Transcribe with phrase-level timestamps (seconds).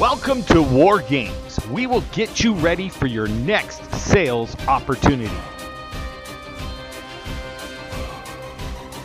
[0.00, 1.60] Welcome to War Games.
[1.70, 5.36] We will get you ready for your next sales opportunity.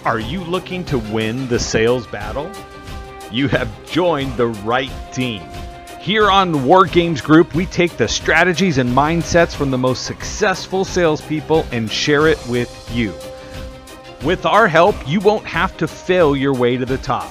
[0.03, 2.51] Are you looking to win the sales battle?
[3.31, 5.43] You have joined the right team.
[5.99, 10.83] Here on War Games Group, we take the strategies and mindsets from the most successful
[10.83, 13.13] salespeople and share it with you.
[14.23, 17.29] With our help, you won't have to fail your way to the top.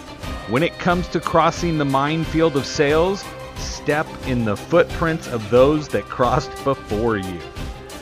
[0.48, 3.24] When it comes to crossing the minefield of sales,
[3.88, 7.40] step in the footprints of those that crossed before you.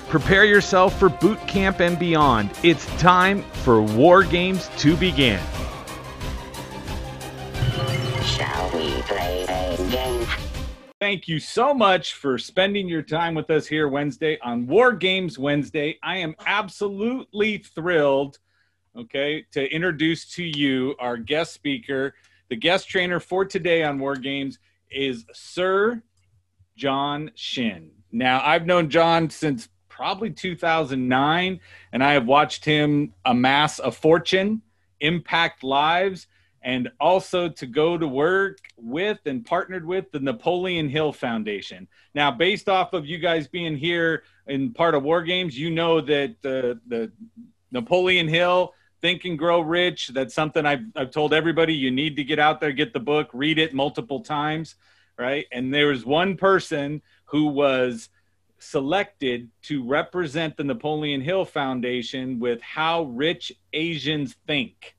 [0.08, 2.50] Prepare yourself for boot camp and beyond.
[2.64, 5.40] It's time for War Games to begin.
[8.24, 10.26] Shall we play a game?
[11.00, 15.38] Thank you so much for spending your time with us here Wednesday on War Games
[15.38, 16.00] Wednesday.
[16.02, 18.40] I am absolutely thrilled,
[18.98, 22.16] okay, to introduce to you our guest speaker,
[22.48, 24.58] the guest trainer for today on War Games
[24.96, 26.02] is Sir
[26.76, 27.90] John Shin.
[28.12, 31.60] Now, I've known John since probably 2009,
[31.92, 34.62] and I have watched him amass a fortune,
[35.00, 36.26] impact lives,
[36.62, 41.86] and also to go to work with and partnered with the Napoleon Hill Foundation.
[42.14, 46.00] Now, based off of you guys being here in part of War Games, you know
[46.00, 47.12] that the, the
[47.70, 50.08] Napoleon Hill Think and Grow Rich.
[50.08, 53.28] That's something I've, I've told everybody you need to get out there, get the book,
[53.32, 54.76] read it multiple times,
[55.18, 55.46] right?
[55.52, 58.08] And there was one person who was
[58.58, 64.96] selected to represent the Napoleon Hill Foundation with How Rich Asians Think.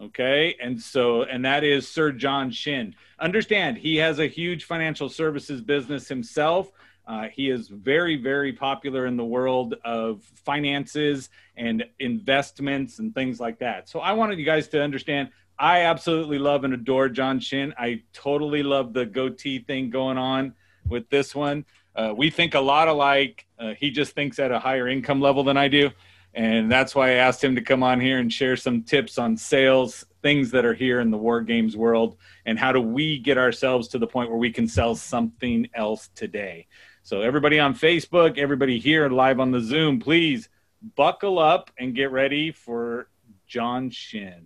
[0.00, 0.56] Okay.
[0.60, 2.94] And so, and that is Sir John Shin.
[3.18, 6.70] Understand, he has a huge financial services business himself.
[7.06, 13.38] Uh, he is very, very popular in the world of finances and investments and things
[13.38, 13.88] like that.
[13.88, 17.72] So I wanted you guys to understand I absolutely love and adore John Shin.
[17.78, 20.54] I totally love the goatee thing going on
[20.86, 21.64] with this one.
[21.94, 23.46] Uh, we think a lot alike.
[23.58, 25.90] Uh, he just thinks at a higher income level than I do.
[26.34, 29.38] And that's why I asked him to come on here and share some tips on
[29.38, 33.38] sales, things that are here in the war games world, and how do we get
[33.38, 36.66] ourselves to the point where we can sell something else today.
[37.06, 40.48] So, everybody on Facebook, everybody here live on the Zoom, please
[40.96, 43.06] buckle up and get ready for
[43.46, 44.44] John Shin.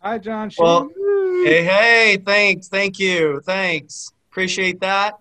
[0.00, 0.62] Hi, John Shin.
[0.62, 0.90] Well,
[1.46, 2.68] hey, hey, thanks.
[2.68, 3.40] Thank you.
[3.46, 4.12] Thanks.
[4.30, 5.14] Appreciate that.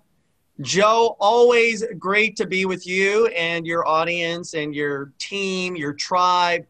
[0.60, 6.66] Joe, always great to be with you and your audience and your team, your tribe.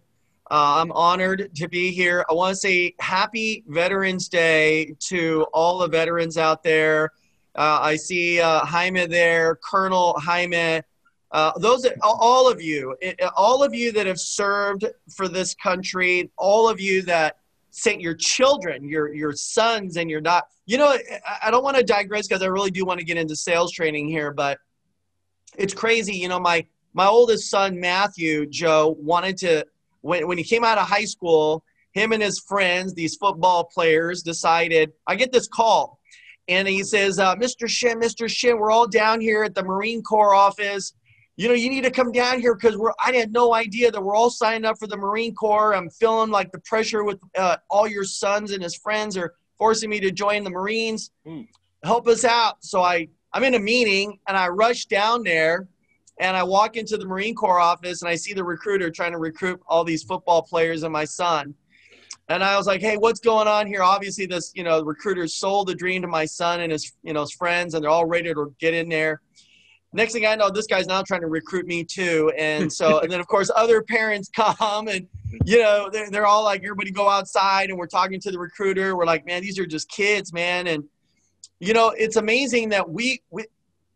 [0.52, 2.24] Uh, I'm honored to be here.
[2.30, 7.10] I want to say happy Veterans Day to all the veterans out there.
[7.56, 10.82] Uh, I see uh, Jaime there, Colonel Jaime.
[11.32, 12.96] Uh, those, all of you,
[13.36, 17.38] all of you that have served for this country, all of you that
[17.72, 20.46] sent your children, your your sons, and your not.
[20.66, 20.96] You know,
[21.44, 24.08] I, don't want to digress because I really do want to get into sales training
[24.08, 24.60] here, but
[25.58, 26.16] it's crazy.
[26.16, 29.66] You know, my my oldest son Matthew Joe wanted to
[30.02, 31.64] when when he came out of high school,
[31.94, 34.94] him and his friends, these football players, decided.
[35.08, 36.00] I get this call
[36.48, 37.68] and he says, uh, Mr.
[37.68, 38.30] Shin, Mr.
[38.30, 40.94] Shin, we're all down here at the Marine Corps office.
[41.36, 42.92] You know, you need to come down here because we're.
[43.04, 45.74] I had no idea that we're all signed up for the Marine Corps.
[45.74, 49.90] I'm feeling like the pressure with uh, all your sons and his friends are forcing
[49.90, 51.12] me to join the Marines.
[51.26, 51.48] Mm.
[51.84, 52.64] Help us out.
[52.64, 55.68] So I, I'm in a meeting and I rush down there
[56.20, 59.18] and I walk into the Marine Corps office and I see the recruiter trying to
[59.18, 61.56] recruit all these football players and my son.
[62.30, 63.84] And I was like, hey, what's going on here?
[63.84, 67.22] Obviously, this, you know, recruiter sold the dream to my son and his, you know,
[67.22, 69.22] his friends, and they're all ready to get in there.
[69.92, 72.32] Next thing I know, this guy's now trying to recruit me too.
[72.38, 75.08] And so, and then of course, other parents come and,
[75.46, 78.96] you know, they're, they're all like, everybody go outside and we're talking to the recruiter.
[78.96, 80.68] We're like, man, these are just kids, man.
[80.68, 80.86] And,
[81.60, 83.46] you know, it's amazing that we, we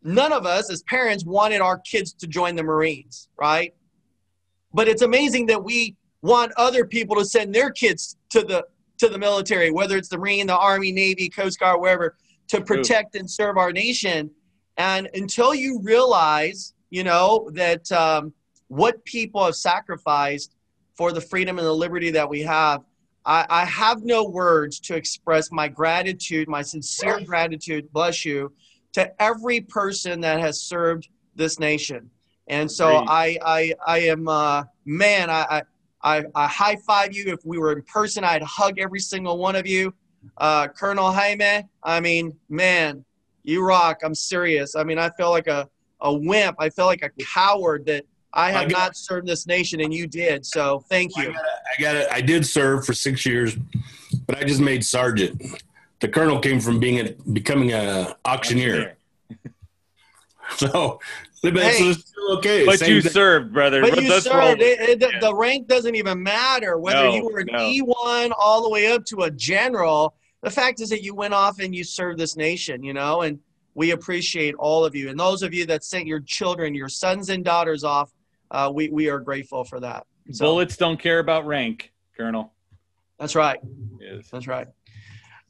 [0.04, 3.74] none of us as parents wanted our kids to join the Marines, right?
[4.74, 8.66] But it's amazing that we want other people to send their kids to the
[8.98, 12.18] to the military, whether it's the Marine, the Army, Navy, Coast Guard, wherever,
[12.48, 14.32] to protect and serve our nation.
[14.78, 18.34] And until you realize, you know, that um,
[18.70, 20.56] what people have sacrificed
[20.96, 22.84] for the freedom and the liberty that we have,
[23.26, 28.54] I, I have no words to express my gratitude, my sincere gratitude, bless you,
[28.94, 32.10] to every person that has served this nation.
[32.48, 35.62] And so I, I, I am, uh, man, I, I
[36.08, 37.26] I, I high five you.
[37.28, 39.94] If we were in person, I'd hug every single one of you.
[40.38, 43.04] Uh, Colonel Jaime, I mean, man,
[43.44, 44.00] you rock.
[44.04, 44.76] I'm serious.
[44.76, 45.70] I mean, I feel like a,
[46.02, 46.56] a wimp.
[46.60, 49.94] I feel like a coward that I have I got, not served this nation and
[49.94, 50.46] you did.
[50.46, 51.24] So thank you.
[51.24, 51.42] I got, it.
[51.78, 52.08] I got it.
[52.12, 53.58] I did serve for six years,
[54.26, 55.42] but I just made sergeant.
[56.00, 58.96] the colonel came from being a becoming a auctioneer.
[60.56, 61.02] so, but
[61.44, 61.78] Hey.
[61.78, 62.66] so it's still okay.
[62.66, 63.12] But Same you thing.
[63.12, 63.82] served, brother.
[63.82, 64.62] But you That's served.
[64.62, 65.20] It, it- Yeah.
[65.20, 67.60] The rank doesn't even matter whether No, you were an no.
[67.60, 70.16] E1 all the way up to a general.
[70.42, 73.40] The fact is that you went off and you served this nation, you know, and
[73.76, 75.10] we appreciate all of you.
[75.10, 78.12] And those of you that sent your children, your sons and daughters off,
[78.52, 80.06] uh, we, we are grateful for that.
[80.32, 82.52] So, Bullets don't care about rank, Colonel.
[83.20, 83.60] That's right.
[84.00, 84.28] Yes.
[84.32, 84.68] That's right.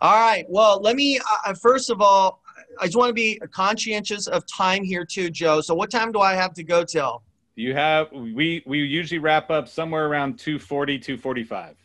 [0.01, 0.45] All right.
[0.49, 2.41] Well, let me, uh, first of all,
[2.79, 5.61] I just want to be conscientious of time here too, Joe.
[5.61, 7.23] So what time do I have to go till?
[7.55, 11.75] You have we we usually wrap up somewhere around 240, 245.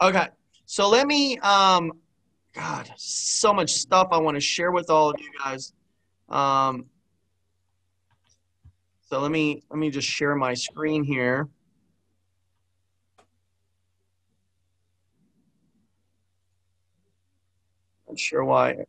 [0.00, 0.28] Okay.
[0.64, 1.92] So let me um
[2.54, 5.72] God, so much stuff I want to share with all of you guys.
[6.28, 6.86] Um
[9.08, 11.48] so let me let me just share my screen here.
[18.08, 18.86] Not sure why.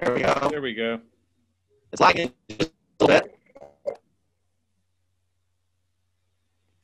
[0.00, 0.48] There we go.
[0.50, 1.00] There we go.
[1.92, 2.70] It's lagging just
[3.00, 3.36] a little bit.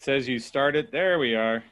[0.03, 0.88] says you started.
[0.91, 1.62] There we are.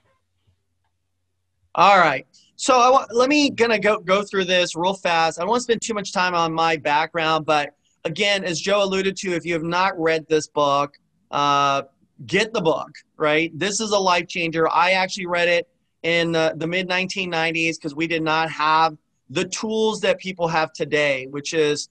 [1.75, 2.27] All right.
[2.57, 5.39] So I want, let me gonna go go through this real fast.
[5.39, 8.85] I don't want to spend too much time on my background, but again, as Joe
[8.85, 10.97] alluded to, if you have not read this book,
[11.31, 11.83] uh,
[12.27, 12.91] get the book.
[13.17, 13.57] Right.
[13.59, 14.69] This is a life changer.
[14.69, 15.69] I actually read it
[16.03, 18.97] in uh, the mid 1990s because we did not have
[19.31, 21.89] the tools that people have today, which is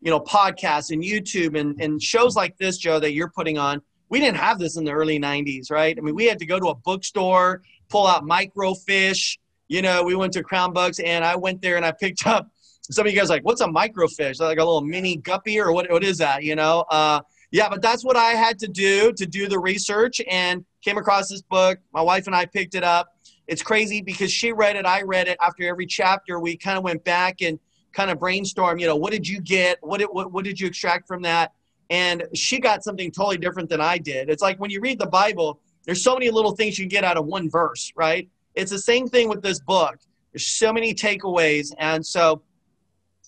[0.00, 3.82] you know podcasts and YouTube and and shows like this, Joe, that you're putting on.
[4.10, 5.96] We didn't have this in the early 90s, right?
[5.98, 9.38] I mean, we had to go to a bookstore pull out microfish.
[9.68, 12.48] You know, we went to Crown Books and I went there and I picked up
[12.90, 14.40] some of you guys like, what's a microfish?
[14.40, 16.42] Like a little mini guppy or what, what is that?
[16.42, 16.84] You know?
[16.90, 17.20] Uh,
[17.50, 21.28] yeah, but that's what I had to do to do the research and came across
[21.28, 21.78] this book.
[21.92, 23.13] My wife and I picked it up.
[23.46, 25.36] It's crazy because she read it, I read it.
[25.40, 27.58] After every chapter, we kind of went back and
[27.92, 29.78] kind of brainstorm, you know, what did you get?
[29.82, 31.52] What did, what, what did you extract from that?
[31.90, 34.28] And she got something totally different than I did.
[34.28, 37.04] It's like when you read the Bible, there's so many little things you can get
[37.04, 38.28] out of one verse, right?
[38.54, 39.98] It's the same thing with this book.
[40.32, 41.72] There's so many takeaways.
[41.78, 42.42] And so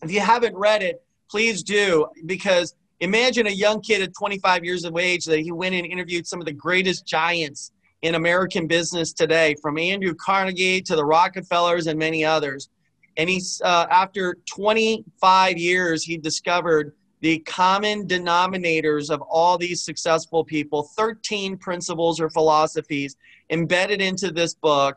[0.03, 4.85] if you haven't read it, please do because imagine a young kid at 25 years
[4.85, 9.13] of age that he went and interviewed some of the greatest giants in American business
[9.13, 12.69] today, from Andrew Carnegie to the Rockefellers and many others.
[13.17, 20.45] And he's uh, after 25 years, he discovered the common denominators of all these successful
[20.45, 23.17] people 13 principles or philosophies
[23.51, 24.97] embedded into this book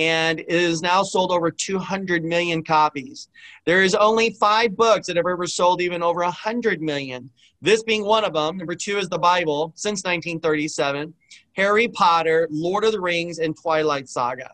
[0.00, 3.28] and it is now sold over 200 million copies.
[3.66, 7.28] There is only five books that have ever sold even over 100 million.
[7.60, 8.56] This being one of them.
[8.56, 11.12] Number two is the bible since 1937
[11.52, 14.50] harry potter lord of the rings and twilight saga.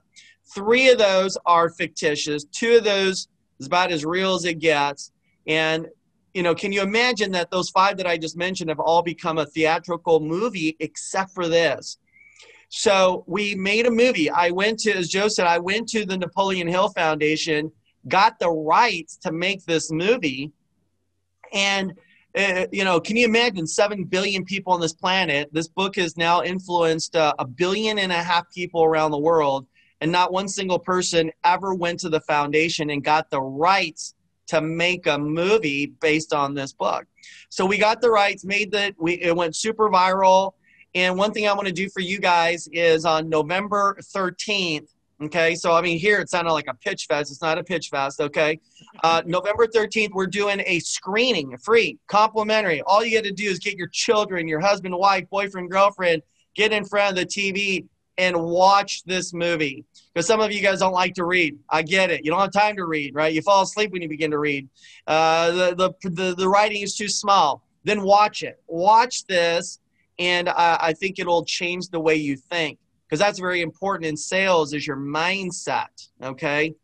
[0.52, 2.44] Three of those are fictitious.
[2.50, 3.28] Two of those
[3.60, 5.12] is about as real as it gets.
[5.46, 5.86] And
[6.34, 9.38] you know, can you imagine that those five that I just mentioned have all become
[9.38, 11.98] a theatrical movie except for this?
[12.68, 14.30] So we made a movie.
[14.30, 17.70] I went to, as Joe said, I went to the Napoleon Hill Foundation,
[18.08, 20.50] got the rights to make this movie.
[21.52, 21.92] And,
[22.36, 25.48] uh, you know, can you imagine 7 billion people on this planet?
[25.52, 29.66] This book has now influenced uh, a billion and a half people around the world.
[30.00, 34.14] And not one single person ever went to the foundation and got the rights
[34.48, 37.06] to make a movie based on this book.
[37.48, 40.52] So we got the rights, made that we it went super viral.
[40.96, 44.88] And one thing I want to do for you guys is on November 13th.
[45.22, 47.30] Okay, so I mean, here it sounded like a pitch fest.
[47.30, 48.18] It's not a pitch fest.
[48.18, 48.58] Okay,
[49.04, 52.80] uh, November 13th, we're doing a screening, free, complimentary.
[52.82, 56.22] All you got to do is get your children, your husband, wife, boyfriend, girlfriend,
[56.54, 57.86] get in front of the TV
[58.16, 59.84] and watch this movie
[60.14, 61.58] because some of you guys don't like to read.
[61.68, 62.24] I get it.
[62.24, 63.34] You don't have time to read, right?
[63.34, 64.66] You fall asleep when you begin to read.
[65.06, 67.62] Uh, the, the, the, the writing is too small.
[67.84, 68.62] Then watch it.
[68.66, 69.78] Watch this,
[70.18, 74.16] and I, I think it'll change the way you think because that's very important in
[74.16, 76.74] sales is your mindset, okay?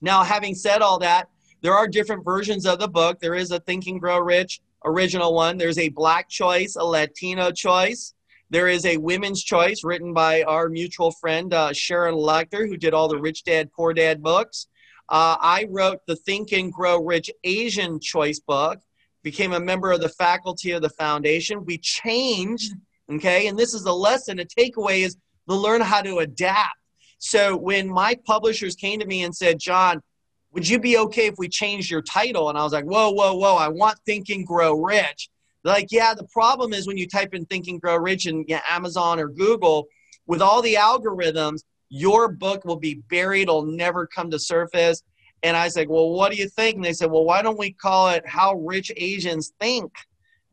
[0.00, 1.28] Now, having said all that,
[1.62, 3.18] there are different versions of the book.
[3.18, 5.56] There is a Think and Grow Rich original one.
[5.56, 8.14] There's a black choice, a Latino choice.
[8.50, 12.94] There is a women's choice written by our mutual friend uh, Sharon Lechter, who did
[12.94, 14.68] all the Rich Dad Poor Dad books.
[15.08, 18.80] Uh, I wrote the Think and Grow Rich Asian Choice book,
[19.26, 21.64] became a member of the faculty of the foundation.
[21.64, 22.72] We changed,
[23.10, 25.16] okay, and this is a lesson, a takeaway is
[25.48, 26.78] to learn how to adapt.
[27.18, 30.00] So when my publishers came to me and said, John,
[30.52, 32.50] would you be okay if we changed your title?
[32.50, 35.28] And I was like, whoa, whoa, whoa, I want Think and Grow Rich.
[35.64, 38.44] They're like, yeah, the problem is when you type in Think and Grow Rich in
[38.70, 39.88] Amazon or Google,
[40.28, 45.02] with all the algorithms, Your book will be buried, it'll never come to surface.
[45.42, 46.76] And I said, Well, what do you think?
[46.76, 49.92] And they said, Well, why don't we call it How Rich Asians Think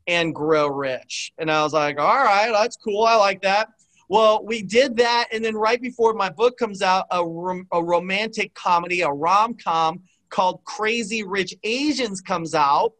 [0.07, 1.31] and Grow Rich?
[1.37, 3.03] And I was like, All right, that's cool.
[3.03, 3.69] I like that.
[4.09, 5.27] Well, we did that.
[5.31, 9.55] And then right before my book comes out, a, rom- a romantic comedy, a rom
[9.55, 12.93] com called Crazy Rich Asians comes out.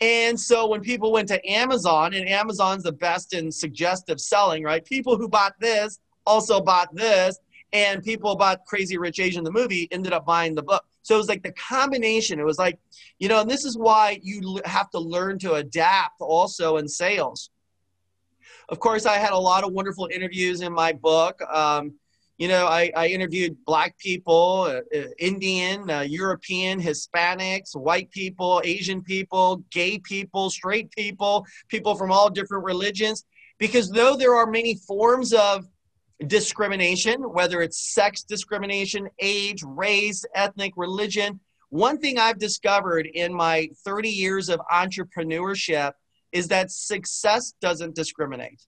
[0.00, 4.84] And so when people went to Amazon, and Amazon's the best in suggestive selling, right?
[4.84, 7.38] People who bought this also bought this,
[7.72, 10.84] and people bought Crazy Rich Asian the movie ended up buying the book.
[11.06, 12.40] So it was like the combination.
[12.40, 12.80] It was like,
[13.20, 17.50] you know, and this is why you have to learn to adapt also in sales.
[18.70, 21.40] Of course, I had a lot of wonderful interviews in my book.
[21.42, 21.94] Um,
[22.38, 28.60] you know, I, I interviewed black people, uh, uh, Indian, uh, European, Hispanics, white people,
[28.64, 33.24] Asian people, gay people, straight people, people from all different religions.
[33.58, 35.68] Because though there are many forms of
[36.26, 43.68] discrimination, whether it's sex discrimination, age, race, ethnic, religion, one thing I've discovered in my
[43.84, 45.92] 30 years of entrepreneurship
[46.32, 48.62] is that success doesn't discriminate.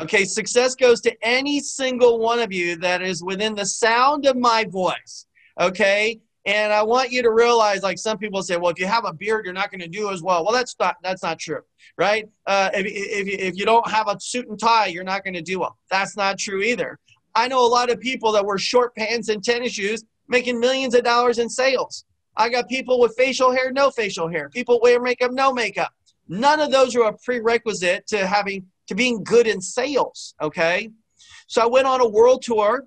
[0.00, 4.36] Okay, success goes to any single one of you that is within the sound of
[4.36, 5.26] my voice.
[5.58, 9.04] Okay, and I want you to realize, like some people say, well, if you have
[9.04, 10.42] a beard, you're not going to do as well.
[10.44, 11.60] Well, that's not that's not true,
[11.98, 12.28] right?
[12.46, 15.42] Uh, if, if, if you don't have a suit and tie, you're not going to
[15.42, 15.76] do well.
[15.90, 16.98] That's not true either.
[17.34, 20.94] I know a lot of people that wear short pants and tennis shoes making millions
[20.94, 22.04] of dollars in sales.
[22.36, 24.48] I got people with facial hair, no facial hair.
[24.48, 25.92] People wear makeup, no makeup.
[26.28, 30.34] None of those are a prerequisite to having to being good in sales.
[30.40, 30.90] Okay,
[31.48, 32.86] so I went on a world tour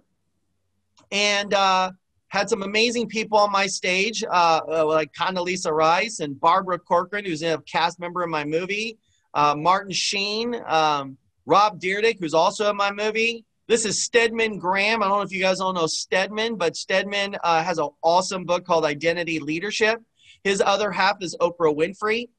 [1.12, 1.92] and uh,
[2.34, 7.26] had some amazing people on my stage, uh, uh, like Condoleezza Rice and Barbara Corcoran,
[7.26, 8.98] who's a cast member in my movie,
[9.36, 13.46] uh, Martin Sheen, um, Rob Dyrdek, who's also in my movie.
[13.68, 15.04] This is Stedman Graham.
[15.04, 18.46] I don't know if you guys all know Stedman, but Stedman uh, has an awesome
[18.46, 20.02] book called Identity Leadership.
[20.44, 22.30] His other half is Oprah Winfrey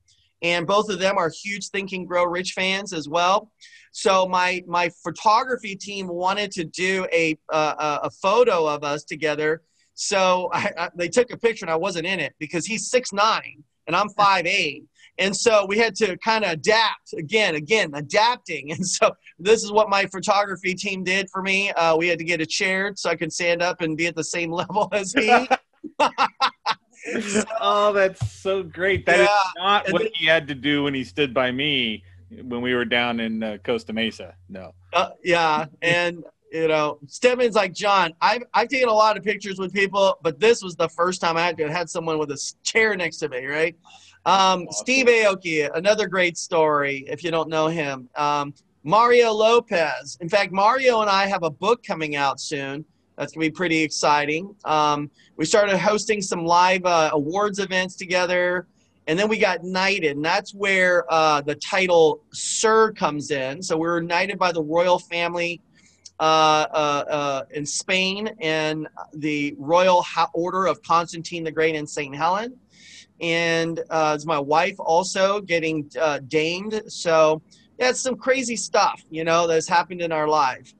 [0.42, 3.50] and both of them are huge Think and Grow Rich fans as well.
[3.92, 9.62] So my my photography team wanted to do a uh, a photo of us together.
[9.94, 13.12] So I, I, they took a picture and I wasn't in it because he's six
[13.12, 14.84] nine and I'm five eight.
[15.18, 18.70] And so we had to kind of adapt again, again, adapting.
[18.74, 21.70] And so this is what my photography team did for me.
[21.70, 24.16] Uh, we had to get a chair so I could stand up and be at
[24.16, 25.30] the same level as he.
[27.60, 29.06] oh, that's so great.
[29.06, 29.24] That yeah.
[29.24, 32.02] is not what then, he had to do when he stood by me
[32.42, 34.34] when we were down in uh, Costa Mesa.
[34.48, 34.72] No.
[34.92, 36.24] Uh, yeah, and
[36.54, 38.12] you know, Stedman's like John.
[38.20, 41.37] I've I've taken a lot of pictures with people, but this was the first time
[41.37, 43.44] I had, had someone with a chair next to me.
[43.44, 43.76] Right.
[44.25, 44.68] Um, awesome.
[44.70, 47.04] Steve Aoki, another great story.
[47.08, 50.16] If you don't know him, um, Mario Lopez.
[50.20, 52.84] In fact, Mario and I have a book coming out soon
[53.16, 54.54] that's going to be pretty exciting.
[54.64, 58.68] Um, we started hosting some live uh, awards events together,
[59.08, 63.61] and then we got knighted, and that's where uh, the title Sir comes in.
[63.61, 65.61] So we were knighted by the royal family
[66.21, 72.14] Uh, uh, uh, in Spain and the Royal Order of Constantine the Great in St.
[72.14, 72.56] Helen.
[73.21, 75.90] And uh, it's my wife also getting
[76.28, 76.83] damed.
[76.87, 77.42] So
[77.80, 80.73] that's some crazy stuff, you know, that's happened in our life.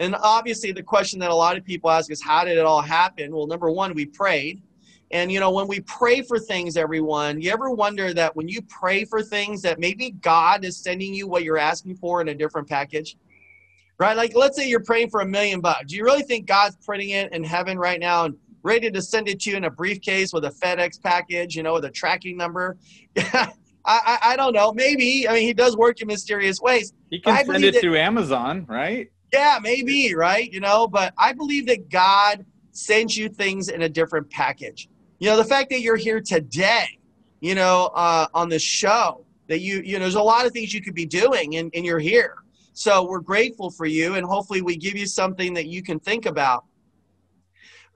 [0.00, 2.82] And obviously, the question that a lot of people ask is, how did it all
[2.82, 3.34] happen?
[3.34, 4.60] Well, number one, we prayed.
[5.10, 8.60] And, you know, when we pray for things, everyone, you ever wonder that when you
[8.68, 12.34] pray for things, that maybe God is sending you what you're asking for in a
[12.34, 13.16] different package?
[13.98, 14.16] Right?
[14.16, 15.86] Like, let's say you're praying for a million bucks.
[15.88, 19.28] Do you really think God's putting it in heaven right now and ready to send
[19.28, 22.36] it to you in a briefcase with a FedEx package, you know, with a tracking
[22.36, 22.76] number?
[23.16, 23.50] I,
[23.84, 24.72] I, I, don't know.
[24.72, 25.28] Maybe.
[25.28, 26.92] I mean, he does work in mysterious ways.
[27.10, 29.08] He can send it that, through Amazon, right?
[29.32, 30.52] Yeah, maybe, right?
[30.52, 34.88] You know, but I believe that God sends you things in a different package.
[35.18, 36.98] You know, the fact that you're here today,
[37.40, 40.72] you know, uh, on the show, that you, you know, there's a lot of things
[40.72, 42.36] you could be doing and, and you're here.
[42.78, 46.26] So we're grateful for you, and hopefully we give you something that you can think
[46.26, 46.64] about.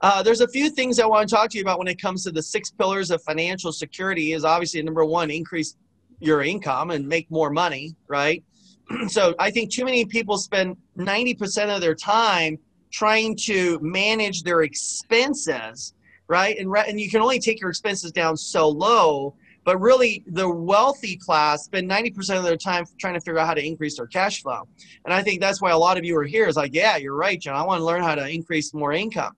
[0.01, 2.25] Uh, there's a few things I want to talk to you about when it comes
[2.25, 4.33] to the six pillars of financial security.
[4.33, 5.77] Is obviously number one, increase
[6.19, 8.43] your income and make more money, right?
[9.07, 12.57] so I think too many people spend 90% of their time
[12.91, 15.93] trying to manage their expenses,
[16.27, 16.57] right?
[16.59, 19.33] And, re- and you can only take your expenses down so low,
[19.65, 23.53] but really the wealthy class spend 90% of their time trying to figure out how
[23.53, 24.67] to increase their cash flow.
[25.05, 27.15] And I think that's why a lot of you are here is like, yeah, you're
[27.15, 27.55] right, John.
[27.55, 29.33] I want to learn how to increase more income.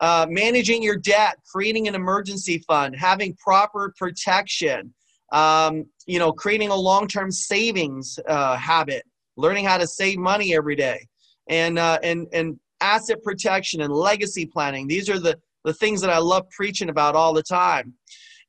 [0.00, 4.92] Uh, managing your debt, creating an emergency fund, having proper protection,
[5.32, 9.04] um, you know, creating a long-term savings uh, habit,
[9.36, 11.06] learning how to save money every day,
[11.48, 14.86] and uh, and and asset protection and legacy planning.
[14.86, 17.94] These are the, the things that I love preaching about all the time.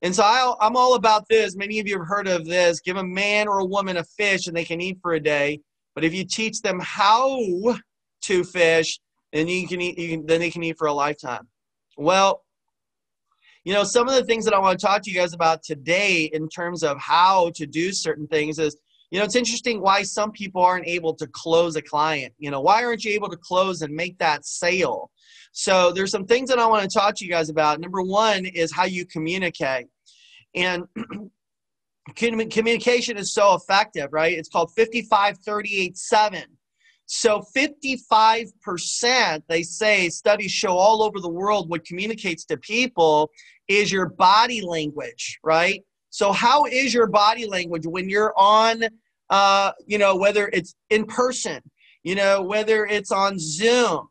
[0.01, 1.55] And so I, I'm all about this.
[1.55, 2.79] Many of you have heard of this.
[2.79, 5.59] Give a man or a woman a fish and they can eat for a day.
[5.93, 7.39] But if you teach them how
[8.23, 8.99] to fish,
[9.31, 9.97] then you can eat.
[9.97, 11.47] You can, then they can eat for a lifetime.
[11.97, 12.43] Well,
[13.63, 15.61] you know, some of the things that I want to talk to you guys about
[15.61, 18.75] today in terms of how to do certain things is,
[19.11, 22.33] you know, it's interesting why some people aren't able to close a client.
[22.39, 25.11] You know, why aren't you able to close and make that sale?
[25.51, 27.79] So there's some things that I want to talk to you guys about.
[27.79, 29.87] Number one is how you communicate.
[30.55, 30.83] And
[32.15, 34.37] communication is so effective, right?
[34.37, 36.43] It's called 55 38 7.
[37.13, 43.31] So 55%, they say, studies show all over the world what communicates to people
[43.67, 45.83] is your body language, right?
[46.09, 48.83] So how is your body language when you're on,
[49.29, 51.61] uh, you know, whether it's in person,
[52.03, 54.07] you know, whether it's on Zoom,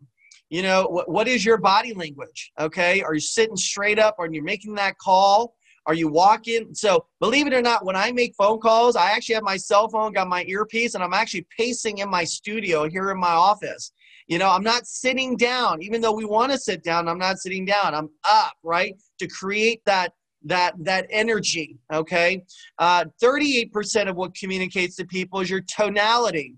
[0.51, 2.53] you know, what, what is your body language?
[2.61, 3.03] Okay.
[3.03, 4.17] Are you sitting straight up?
[4.19, 5.55] Are you making that call?
[5.87, 6.75] Are you walking?
[6.75, 9.89] So believe it or not, when I make phone calls, I actually have my cell
[9.89, 13.93] phone, got my earpiece, and I'm actually pacing in my studio here in my office.
[14.27, 17.09] You know, I'm not sitting down, even though we want to sit down.
[17.09, 17.95] I'm not sitting down.
[17.95, 20.13] I'm up, right, to create that
[20.45, 21.77] that that energy.
[21.93, 22.43] Okay,
[22.79, 26.55] uh, 38% of what communicates to people is your tonality.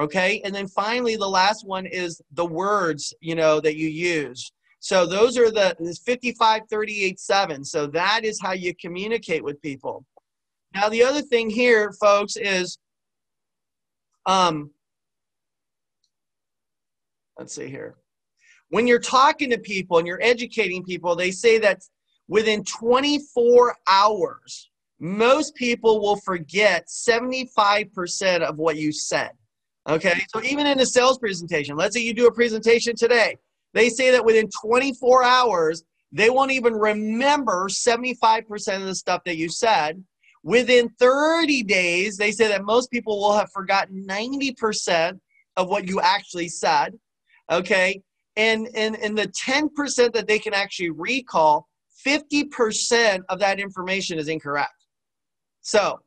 [0.00, 4.50] Okay, and then finally, the last one is the words you know that you use.
[4.78, 5.76] So those are the
[6.06, 7.64] 55, 38, 7.
[7.64, 10.06] So that is how you communicate with people.
[10.74, 12.78] Now, the other thing here, folks, is
[14.24, 14.70] um,
[17.38, 17.96] let's see here.
[18.70, 21.82] When you're talking to people and you're educating people, they say that
[22.26, 29.32] within 24 hours, most people will forget 75% of what you said.
[29.88, 33.36] Okay, so even in a sales presentation, let's say you do a presentation today,
[33.72, 39.36] they say that within 24 hours, they won't even remember 75% of the stuff that
[39.36, 40.02] you said.
[40.42, 45.18] Within 30 days, they say that most people will have forgotten 90%
[45.56, 46.98] of what you actually said.
[47.50, 48.02] Okay.
[48.36, 51.68] And, and, and the 10% that they can actually recall,
[52.06, 54.72] 50% of that information is incorrect.
[55.60, 56.00] So,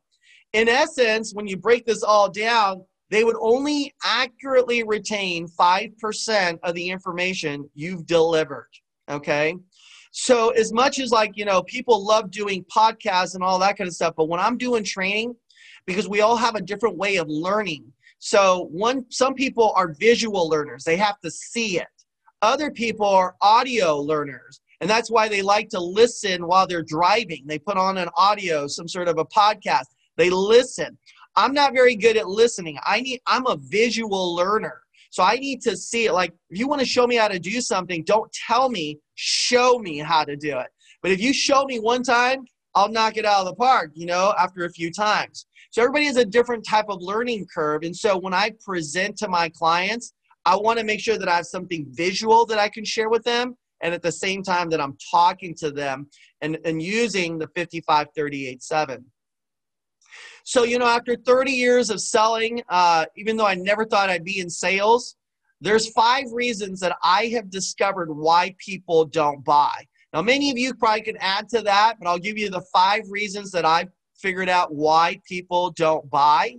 [0.53, 6.73] in essence, when you break this all down, they would only accurately retain 5% of
[6.73, 8.69] the information you've delivered.
[9.07, 9.55] Okay.
[10.11, 13.87] So, as much as like, you know, people love doing podcasts and all that kind
[13.87, 15.35] of stuff, but when I'm doing training,
[15.85, 17.85] because we all have a different way of learning.
[18.17, 21.87] So, one, some people are visual learners, they have to see it.
[22.41, 27.43] Other people are audio learners, and that's why they like to listen while they're driving.
[27.45, 29.85] They put on an audio, some sort of a podcast,
[30.17, 30.97] they listen.
[31.35, 32.77] I'm not very good at listening.
[32.85, 34.81] I need I'm a visual learner.
[35.09, 36.13] So I need to see it.
[36.13, 39.77] Like if you want to show me how to do something, don't tell me, show
[39.77, 40.67] me how to do it.
[41.01, 44.07] But if you show me one time, I'll knock it out of the park, you
[44.07, 45.45] know, after a few times.
[45.69, 47.83] So everybody has a different type of learning curve.
[47.83, 50.13] And so when I present to my clients,
[50.45, 53.23] I want to make sure that I have something visual that I can share with
[53.23, 53.55] them.
[53.81, 56.07] And at the same time that I'm talking to them
[56.41, 59.03] and, and using the 5538.7.
[60.43, 64.25] So, you know, after 30 years of selling, uh, even though I never thought I'd
[64.25, 65.15] be in sales,
[65.61, 69.87] there's five reasons that I have discovered why people don't buy.
[70.11, 73.03] Now, many of you probably can add to that, but I'll give you the five
[73.09, 76.57] reasons that I've figured out why people don't buy.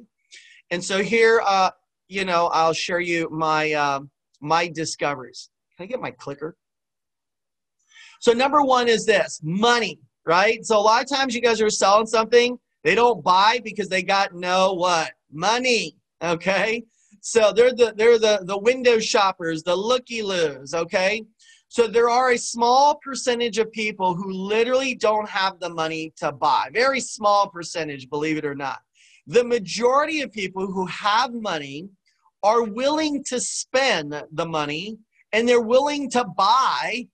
[0.71, 1.71] And so here, uh,
[2.09, 4.01] you know, I'll share you my uh,
[4.41, 5.51] my discoveries.
[5.77, 6.57] Can I get my clicker?
[8.21, 10.65] So number one is this money, right?
[10.65, 14.03] So a lot of times you guys are selling something they don't buy because they
[14.03, 15.13] got no what?
[15.33, 15.97] Money.
[16.23, 16.85] Okay?
[17.21, 21.25] So they're the they're the, the window shoppers, the looky-loos, okay?
[21.69, 26.33] So there are a small percentage of people who literally don't have the money to
[26.33, 26.69] buy.
[26.73, 28.81] Very small percentage, believe it or not.
[29.27, 31.89] The majority of people who have money
[32.43, 34.99] are willing to spend the money
[35.33, 37.09] and they're willing to buy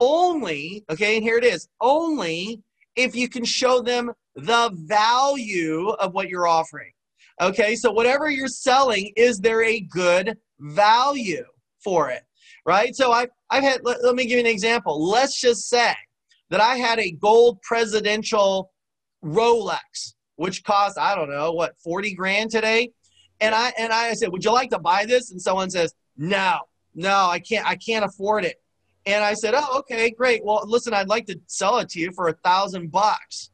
[0.00, 2.62] only, okay, and here it is, only
[2.94, 6.92] if you can show them the value of what you're offering.
[7.40, 11.44] Okay, so whatever you're selling, is there a good value
[11.82, 12.22] for it?
[12.64, 12.94] Right?
[12.94, 15.08] So I've, I've had, let, let me give you an example.
[15.08, 15.94] Let's just say
[16.50, 18.72] that I had a gold presidential
[19.24, 22.92] Rolex, which cost, I don't know, what, 40 grand today?
[23.40, 25.30] And I and I said, Would you like to buy this?
[25.30, 26.58] And someone says, No,
[26.94, 28.56] no, I can't, I can't afford it.
[29.06, 30.44] And I said, Oh, okay, great.
[30.44, 33.50] Well, listen, I'd like to sell it to you for a thousand bucks.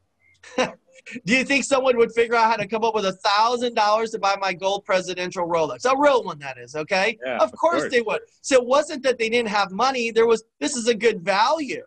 [1.27, 4.11] Do you think someone would figure out how to come up with a thousand dollars
[4.13, 5.85] to buy my gold presidential Rolex?
[5.85, 6.75] A real one, that is.
[6.75, 7.19] Okay.
[7.25, 7.93] Yeah, of, of course, course.
[7.93, 8.21] they would.
[8.41, 10.11] So it wasn't that they didn't have money.
[10.11, 10.45] There was.
[10.61, 11.83] This is a good value.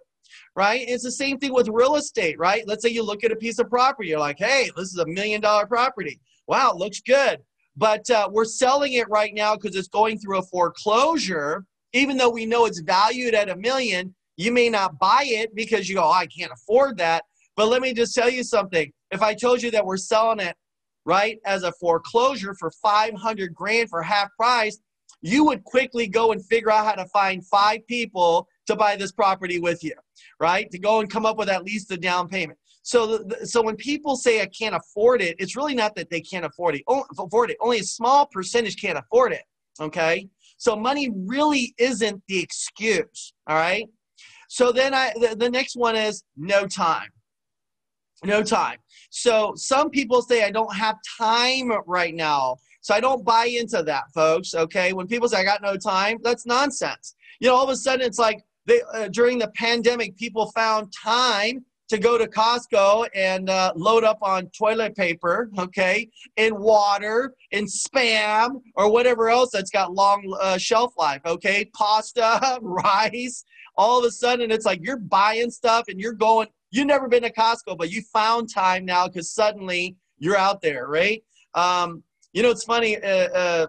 [0.56, 0.88] Right.
[0.88, 2.64] It's the same thing with real estate, right?
[2.68, 4.10] Let's say you look at a piece of property.
[4.10, 6.20] You're like, hey, this is a million dollar property.
[6.48, 7.40] Wow, it looks good.
[7.76, 11.66] But uh, we're selling it right now because it's going through a foreclosure.
[11.94, 15.88] Even though we know it's valued at a million, you may not buy it because
[15.88, 17.24] you go, oh, I can't afford that.
[17.58, 18.94] But let me just tell you something.
[19.12, 20.56] If I told you that we're selling it
[21.06, 24.80] right as a foreclosure for 500 grand for half price,
[25.22, 29.12] you would quickly go and figure out how to find five people to buy this
[29.12, 29.94] property with you,
[30.40, 30.70] right?
[30.70, 32.60] To go and come up with at least the down payment.
[32.84, 36.46] So, so when people say I can't afford it, it's really not that they can't
[36.46, 36.84] afford it.
[37.18, 37.58] Afford it.
[37.60, 39.44] Only a small percentage can't afford it.
[39.82, 40.30] Okay.
[40.58, 43.34] So money really isn't the excuse.
[43.48, 43.88] All right.
[44.50, 47.10] So then I the, the next one is no time.
[48.24, 48.78] No time.
[49.10, 52.58] So some people say I don't have time right now.
[52.82, 54.56] So I don't buy into that, folks.
[54.56, 54.94] Okay.
[54.94, 57.16] When people say I got no time, that's nonsense.
[57.40, 60.92] You know, all of a sudden it's like they uh, during the pandemic, people found
[60.94, 67.34] time to go to Costco and uh, load up on toilet paper, okay, and water
[67.54, 73.46] and spam or whatever else that's got long uh, shelf life, okay, pasta, rice.
[73.78, 76.48] All of a sudden, it's like you're buying stuff and you're going.
[76.72, 80.88] You've never been to Costco, but you found time now because suddenly you're out there,
[80.88, 81.24] right?
[81.54, 82.04] Um,
[82.34, 82.98] you know, it's funny.
[82.98, 83.68] Uh, uh,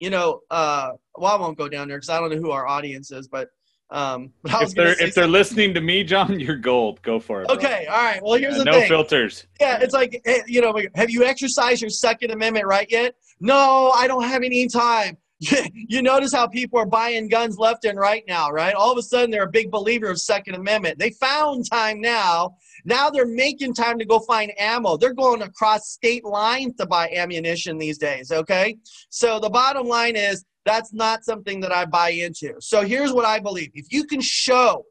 [0.00, 2.66] you know, uh, well, I won't go down there because I don't know who our
[2.66, 3.48] audience is, but
[3.90, 7.00] um, but I was If they're if they're listening to me, John, you're gold.
[7.02, 7.46] Go for it.
[7.48, 7.56] bro.
[7.56, 8.20] okay, all right.
[8.22, 8.88] Well, here's Yeah, the no thing.
[8.88, 9.46] filters.
[9.60, 13.14] Yeah, it's like, eh, you know, have you exercised your Second Amendment right yet?
[13.40, 15.16] No, I don't have any time.
[15.74, 18.74] you notice how people are buying guns left and right now, right?
[18.74, 20.98] All of a sudden, they're a big believer of Second Amendment.
[20.98, 22.56] They found time now.
[22.84, 24.96] Now they're making time to go find ammo.
[24.96, 28.76] They're going across state lines to buy ammunition these days, okay?
[29.08, 32.54] So the bottom line is that's not something that I buy into.
[32.60, 34.84] So here's what I believe if you can show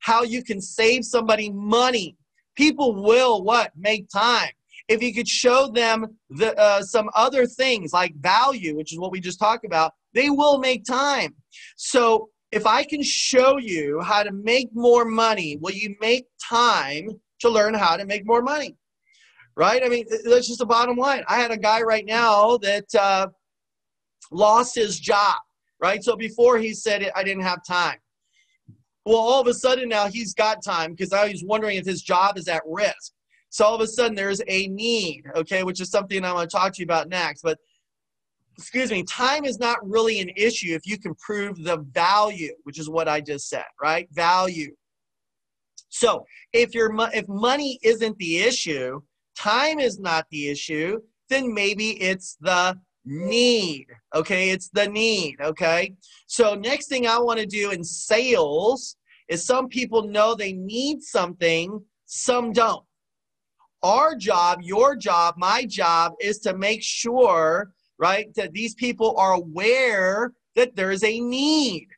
[0.00, 2.16] how you can save somebody money
[2.56, 4.50] people will what make time
[4.88, 9.12] if you could show them the uh, some other things like value which is what
[9.12, 11.34] we just talked about they will make time.
[11.76, 17.08] So if i can show you how to make more money will you make time
[17.40, 18.76] to learn how to make more money?
[19.56, 19.82] Right?
[19.84, 21.24] I mean that's just the bottom line.
[21.28, 23.28] I had a guy right now that uh,
[24.30, 25.36] lost his job
[25.82, 26.02] right?
[26.02, 27.98] So before he said i didn't have time.
[29.04, 32.02] Well, all of a sudden now he's got time because I was wondering if his
[32.02, 33.12] job is at risk.
[33.52, 36.50] So all of a sudden there's a need, okay, which is something I'm going to
[36.50, 37.42] talk to you about next.
[37.42, 37.58] But
[38.56, 42.78] excuse me, time is not really an issue if you can prove the value, which
[42.78, 44.08] is what I just said, right?
[44.10, 44.74] Value.
[45.90, 49.02] So if your if money isn't the issue,
[49.36, 53.86] time is not the issue, then maybe it's the need.
[54.14, 55.36] Okay, it's the need.
[55.42, 55.94] Okay.
[56.26, 58.96] So next thing I want to do in sales
[59.28, 62.82] is some people know they need something, some don't.
[63.82, 69.32] Our job, your job, my job is to make sure, right, that these people are
[69.32, 71.88] aware that there is a need.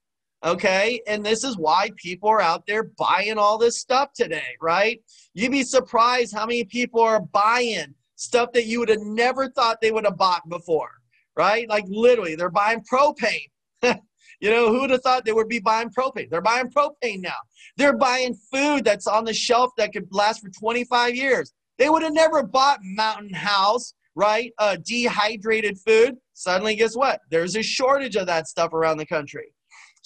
[0.44, 1.00] Okay.
[1.06, 5.00] And this is why people are out there buying all this stuff today, right?
[5.32, 9.80] You'd be surprised how many people are buying stuff that you would have never thought
[9.80, 10.90] they would have bought before,
[11.36, 11.68] right?
[11.68, 13.50] Like literally, they're buying propane.
[13.82, 16.30] you know, who would have thought they would be buying propane?
[16.30, 17.32] They're buying propane now.
[17.76, 21.52] They're buying food that's on the shelf that could last for 25 years.
[21.78, 24.52] They would have never bought Mountain House, right?
[24.58, 26.16] Uh, dehydrated food.
[26.34, 27.20] Suddenly, guess what?
[27.30, 29.52] There's a shortage of that stuff around the country.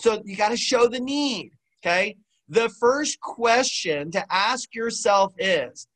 [0.00, 1.52] So you got to show the need,
[1.82, 2.16] okay?
[2.48, 5.86] The first question to ask yourself is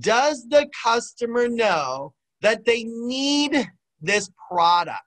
[0.00, 3.68] Does the customer know that they need
[4.00, 5.02] this product?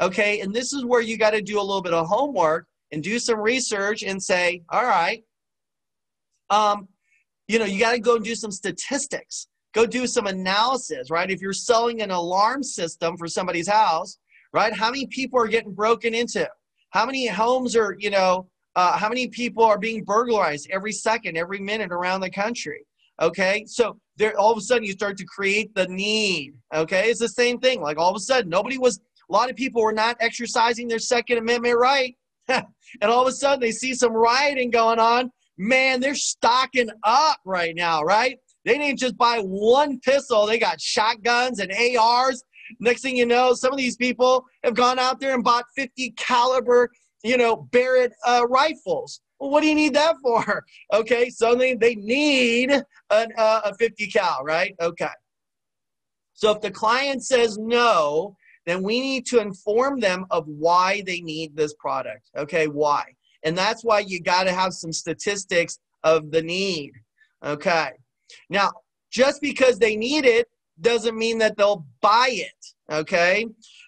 [0.00, 3.02] Okay, and this is where you got to do a little bit of homework and
[3.02, 5.22] do some research and say, All right,
[6.48, 6.88] um,
[7.48, 9.46] you know, you got to go and do some statistics.
[9.72, 11.30] Go do some analysis, right?
[11.30, 14.18] If you're selling an alarm system for somebody's house,
[14.52, 14.72] right?
[14.72, 16.48] How many people are getting broken into?
[16.90, 21.36] How many homes are, you know, uh, how many people are being burglarized every second,
[21.36, 22.84] every minute around the country?
[23.20, 26.54] Okay, so there, all of a sudden you start to create the need.
[26.74, 27.80] Okay, it's the same thing.
[27.80, 29.00] Like all of a sudden, nobody was.
[29.28, 32.16] A lot of people were not exercising their Second Amendment right,
[32.48, 32.64] and
[33.02, 35.30] all of a sudden they see some rioting going on.
[35.58, 38.38] Man, they're stocking up right now, right?
[38.64, 42.42] They didn't just buy one pistol; they got shotguns and ARs.
[42.78, 46.12] Next thing you know, some of these people have gone out there and bought 50
[46.12, 46.88] caliber,
[47.24, 49.20] you know, Barrett uh, rifles.
[49.40, 50.64] Well, what do you need that for?
[50.92, 54.74] Okay, so they, they need an, uh, a 50 cal, right?
[54.80, 55.06] Okay.
[56.34, 61.20] So if the client says no, then we need to inform them of why they
[61.20, 62.28] need this product.
[62.36, 63.04] Okay, why?
[63.44, 66.92] And that's why you got to have some statistics of the need.
[67.44, 67.90] Okay.
[68.48, 68.72] Now,
[69.10, 70.48] just because they need it
[70.80, 72.66] doesn't mean that they'll buy it.
[72.90, 73.46] Okay.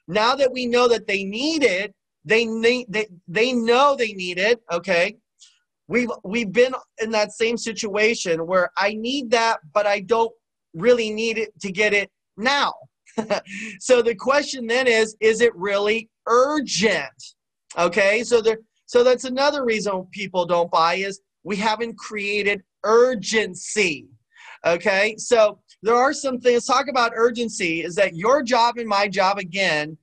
[0.08, 4.38] Now that we know that they need it, they need they, they know they need
[4.38, 4.60] it.
[4.70, 5.16] Okay.
[5.88, 10.32] We've we've been in that same situation where I need that, but I don't
[10.74, 12.72] really need it to get it now.
[13.80, 17.10] so the question then is, is it really urgent?
[17.76, 24.06] Okay, so there so that's another reason people don't buy is we haven't created urgency.
[24.64, 29.08] Okay, so there are some things, talk about urgency, is that your job and my
[29.08, 29.96] job again,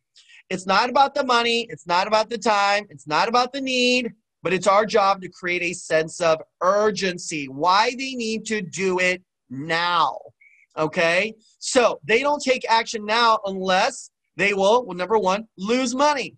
[0.50, 4.12] it's not about the money, it's not about the time, it's not about the need,
[4.44, 7.48] but it's our job to create a sense of urgency.
[7.48, 10.20] Why they need to do it now.
[10.78, 16.36] Okay, so they don't take action now unless they will, well, number one, lose money.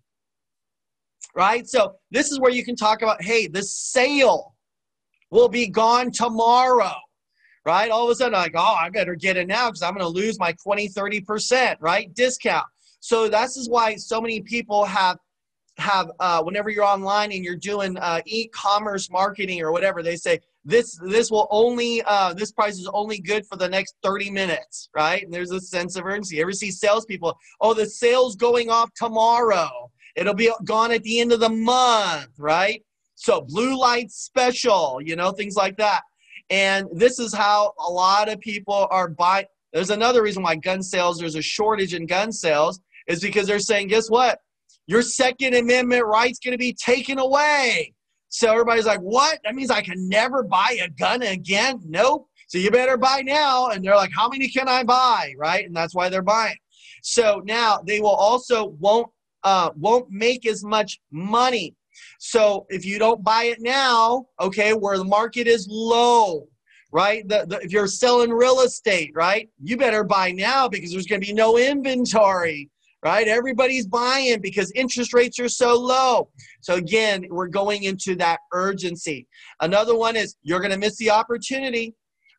[1.34, 1.66] Right?
[1.66, 4.54] So this is where you can talk about hey, the sale
[5.30, 6.92] will be gone tomorrow
[7.64, 7.90] right?
[7.90, 10.08] All of a sudden, like, oh, I better get it now because I'm going to
[10.08, 12.12] lose my 20, 30%, right?
[12.14, 12.64] Discount.
[13.00, 15.18] So this is why so many people have
[15.78, 20.38] have uh, whenever you're online and you're doing uh, e-commerce marketing or whatever, they say
[20.64, 24.88] this this will only uh, this price is only good for the next 30 minutes,
[24.94, 25.22] right?
[25.22, 26.36] And there's a sense of urgency.
[26.36, 27.36] You ever see salespeople?
[27.60, 29.90] Oh, the sale's going off tomorrow.
[30.14, 32.82] It'll be gone at the end of the month, right?
[33.14, 36.02] So blue light special, you know, things like that.
[36.52, 39.46] And this is how a lot of people are buying.
[39.72, 43.58] There's another reason why gun sales, there's a shortage in gun sales, is because they're
[43.58, 44.38] saying, guess what?
[44.86, 47.94] Your Second Amendment right's going to be taken away.
[48.28, 49.40] So everybody's like, what?
[49.44, 51.80] That means I can never buy a gun again?
[51.86, 52.28] Nope.
[52.48, 53.68] So you better buy now.
[53.68, 55.32] And they're like, how many can I buy?
[55.38, 55.64] Right?
[55.64, 56.56] And that's why they're buying.
[57.02, 59.08] So now they will also won't
[59.42, 61.74] uh, won't make as much money
[62.24, 66.46] so if you don't buy it now, okay, where the market is low,
[66.92, 67.28] right?
[67.28, 71.20] The, the, if you're selling real estate, right, you better buy now because there's going
[71.20, 72.70] to be no inventory,
[73.04, 73.26] right?
[73.26, 76.28] Everybody's buying because interest rates are so low.
[76.60, 79.26] So again, we're going into that urgency.
[79.60, 81.92] Another one is you're going to miss the opportunity,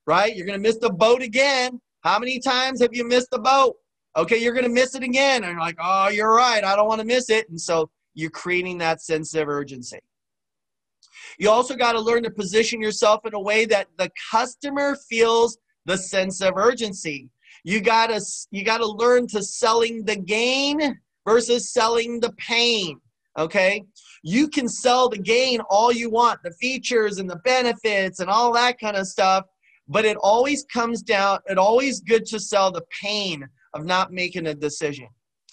[0.08, 0.34] right?
[0.34, 1.82] You're going to miss the boat again.
[2.06, 3.76] How many times have you missed the boat?
[4.16, 5.44] Okay, you're going to miss it again.
[5.44, 6.64] And you're like, oh, you're right.
[6.64, 7.50] I don't want to miss it.
[7.50, 10.00] And so you're creating that sense of urgency.
[11.38, 15.58] You also got to learn to position yourself in a way that the customer feels
[15.86, 17.30] the sense of urgency.
[17.64, 18.22] You got to
[18.52, 23.00] you got to learn to selling the gain versus selling the pain,
[23.38, 23.84] okay?
[24.24, 28.54] You can sell the gain all you want, the features and the benefits and all
[28.54, 29.46] that kind of stuff,
[29.88, 34.48] but it always comes down it always good to sell the pain of not making
[34.48, 35.08] a decision,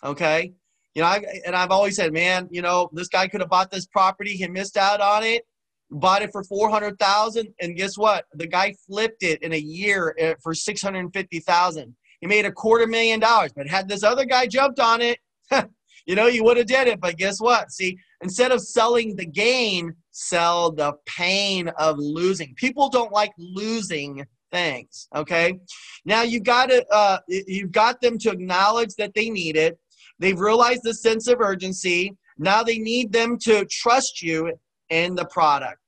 [0.04, 0.52] okay?
[0.94, 3.70] You know, I, and I've always said, man, you know, this guy could have bought
[3.70, 4.32] this property.
[4.32, 5.46] He missed out on it,
[5.90, 8.24] bought it for 400000 And guess what?
[8.34, 13.20] The guy flipped it in a year eh, for 650000 He made a quarter million
[13.20, 13.52] dollars.
[13.54, 15.18] But had this other guy jumped on it,
[16.06, 17.00] you know, you would have did it.
[17.00, 17.70] But guess what?
[17.70, 22.52] See, instead of selling the gain, sell the pain of losing.
[22.56, 25.06] People don't like losing things.
[25.14, 25.60] Okay.
[26.04, 29.78] Now you got to, uh, you've got them to acknowledge that they need it
[30.20, 32.14] They've realized the sense of urgency.
[32.38, 34.52] Now they need them to trust you
[34.90, 35.78] in the product.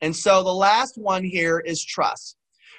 [0.00, 2.36] And so the last one here is trust.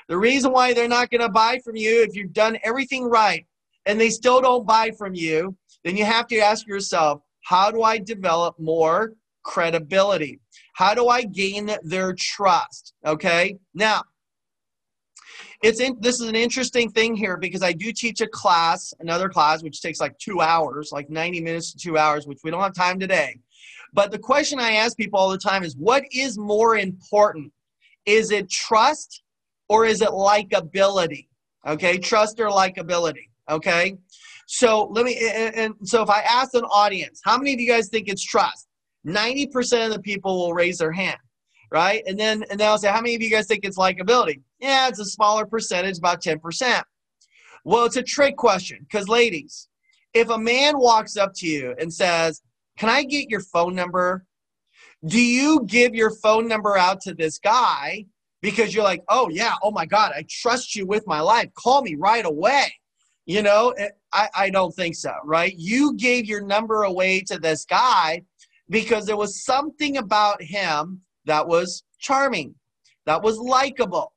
[0.08, 3.46] The reason why they're not going to buy from you if you've done everything right
[3.86, 7.84] and they still don't buy from you, then you have to ask yourself, how do
[7.84, 10.40] I develop more credibility?
[10.74, 12.94] How do I gain their trust?
[13.06, 13.58] Okay?
[13.74, 14.04] Now,
[15.62, 19.30] it's in, this is an interesting thing here because I do teach a class, another
[19.30, 22.62] class, which takes like two hours, like 90 minutes to two hours, which we don't
[22.62, 23.38] have time today.
[23.94, 27.52] But the question I ask people all the time is what is more important?
[28.06, 29.22] Is it trust
[29.70, 31.28] or is it likability?
[31.68, 33.28] Okay, trust or likability.
[33.50, 33.98] Okay,
[34.48, 37.68] so let me, and, and so if I ask an audience, how many of you
[37.68, 38.68] guys think it's trust?
[39.06, 41.18] 90% of the people will raise their hand
[41.72, 42.04] right?
[42.06, 44.42] And then and then I'll say, how many of you guys think it's likability?
[44.60, 46.84] Yeah, it's a smaller percentage, about 10%.
[47.64, 49.68] Well, it's a trick question because, ladies,
[50.14, 52.42] if a man walks up to you and says,
[52.78, 54.26] Can I get your phone number?
[55.06, 58.06] Do you give your phone number out to this guy
[58.42, 61.50] because you're like, Oh, yeah, oh my God, I trust you with my life.
[61.56, 62.74] Call me right away.
[63.26, 65.54] You know, eh, I, I don't think so, right?
[65.56, 68.24] You gave your number away to this guy
[68.70, 72.56] because there was something about him that was charming,
[73.06, 74.14] that was likable.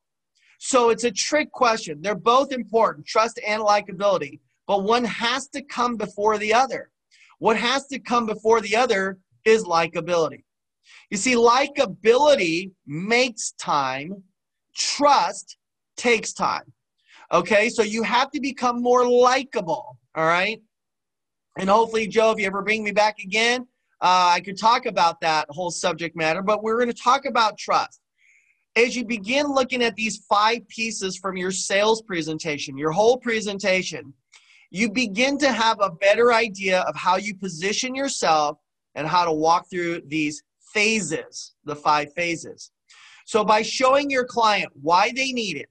[0.59, 2.01] So it's a trick question.
[2.01, 6.91] They're both important, trust and likability, but one has to come before the other.
[7.39, 10.45] What has to come before the other is likability.
[11.11, 14.23] You see, likability makes time,
[14.75, 15.57] trust
[15.97, 16.73] takes time.
[17.33, 19.99] Okay, so you have to become more likable.
[20.15, 20.61] All right.
[21.59, 23.67] And hopefully, Joe, if you ever bring me back again,
[24.05, 27.57] uh, I could talk about that whole subject matter, but we're going to talk about
[27.57, 28.03] trust.
[28.77, 34.13] As you begin looking at these five pieces from your sales presentation, your whole presentation,
[34.71, 38.59] you begin to have a better idea of how you position yourself
[38.95, 40.43] and how to walk through these
[40.75, 42.73] phases, the five phases.
[43.25, 45.71] So, by showing your client why they need it,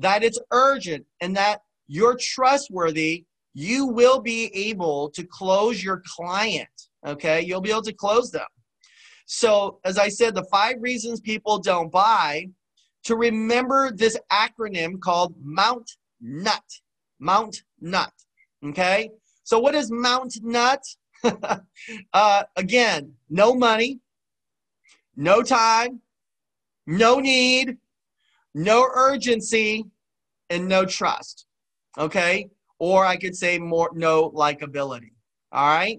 [0.00, 6.87] that it's urgent, and that you're trustworthy, you will be able to close your client.
[7.06, 8.46] Okay, you'll be able to close them.
[9.26, 12.48] So, as I said, the five reasons people don't buy,
[13.04, 16.62] to remember this acronym called Mount Nut.
[17.18, 18.12] Mount Nut.
[18.64, 19.10] Okay,
[19.44, 20.82] so what is Mount Nut?
[22.12, 24.00] uh, again, no money,
[25.16, 26.00] no time,
[26.86, 27.76] no need,
[28.54, 29.84] no urgency,
[30.50, 31.46] and no trust.
[31.96, 35.12] Okay, or I could say more no likability.
[35.52, 35.98] All right.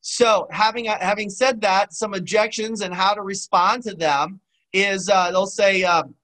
[0.00, 4.40] So having having said that, some objections and how to respond to them
[4.72, 6.14] is uh, they'll say, um,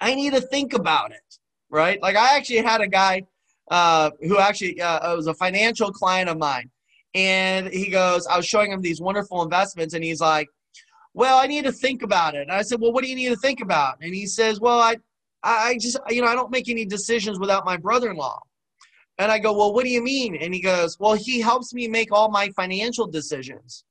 [0.00, 1.38] "I need to think about it."
[1.70, 2.00] Right?
[2.00, 3.24] Like I actually had a guy
[3.70, 6.70] uh, who actually uh, was a financial client of mine,
[7.14, 10.48] and he goes, I was showing him these wonderful investments, and he's like,
[11.12, 13.28] "Well, I need to think about it." And I said, "Well, what do you need
[13.28, 14.96] to think about?" And he says, "Well, I,
[15.42, 18.40] I just, you know, I don't make any decisions without my brother-in-law."
[19.18, 20.36] And I go, Well, what do you mean?
[20.36, 23.84] And he goes, Well, he helps me make all my financial decisions.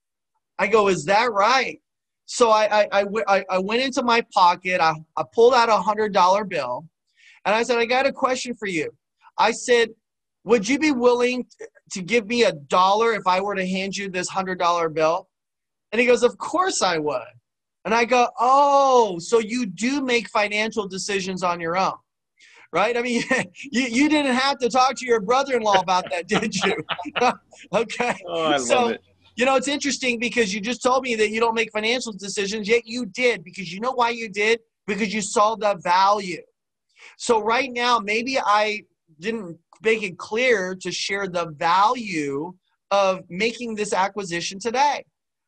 [0.57, 1.79] I go, Is that right?
[2.25, 6.49] So I, I, I, I went into my pocket, I, I pulled out a $100
[6.49, 6.85] bill,
[7.45, 8.93] and I said, I got a question for you.
[9.37, 9.89] I said,
[10.45, 11.45] Would you be willing
[11.91, 15.27] to give me a dollar if I were to hand you this $100 bill?
[15.91, 17.21] And he goes, Of course I would.
[17.85, 21.93] And I go, Oh, so you do make financial decisions on your own
[22.73, 22.97] right?
[22.97, 23.23] I mean,
[23.71, 26.75] you, you didn't have to talk to your brother-in-law about that, did you?
[27.73, 28.15] okay.
[28.27, 29.01] Oh, I so, love it.
[29.35, 32.67] You know, it's interesting because you just told me that you don't make financial decisions,
[32.67, 34.59] yet you did because you know why you did?
[34.87, 36.41] Because you saw the value.
[37.17, 38.83] So right now, maybe I
[39.19, 42.53] didn't make it clear to share the value
[42.89, 45.05] of making this acquisition today,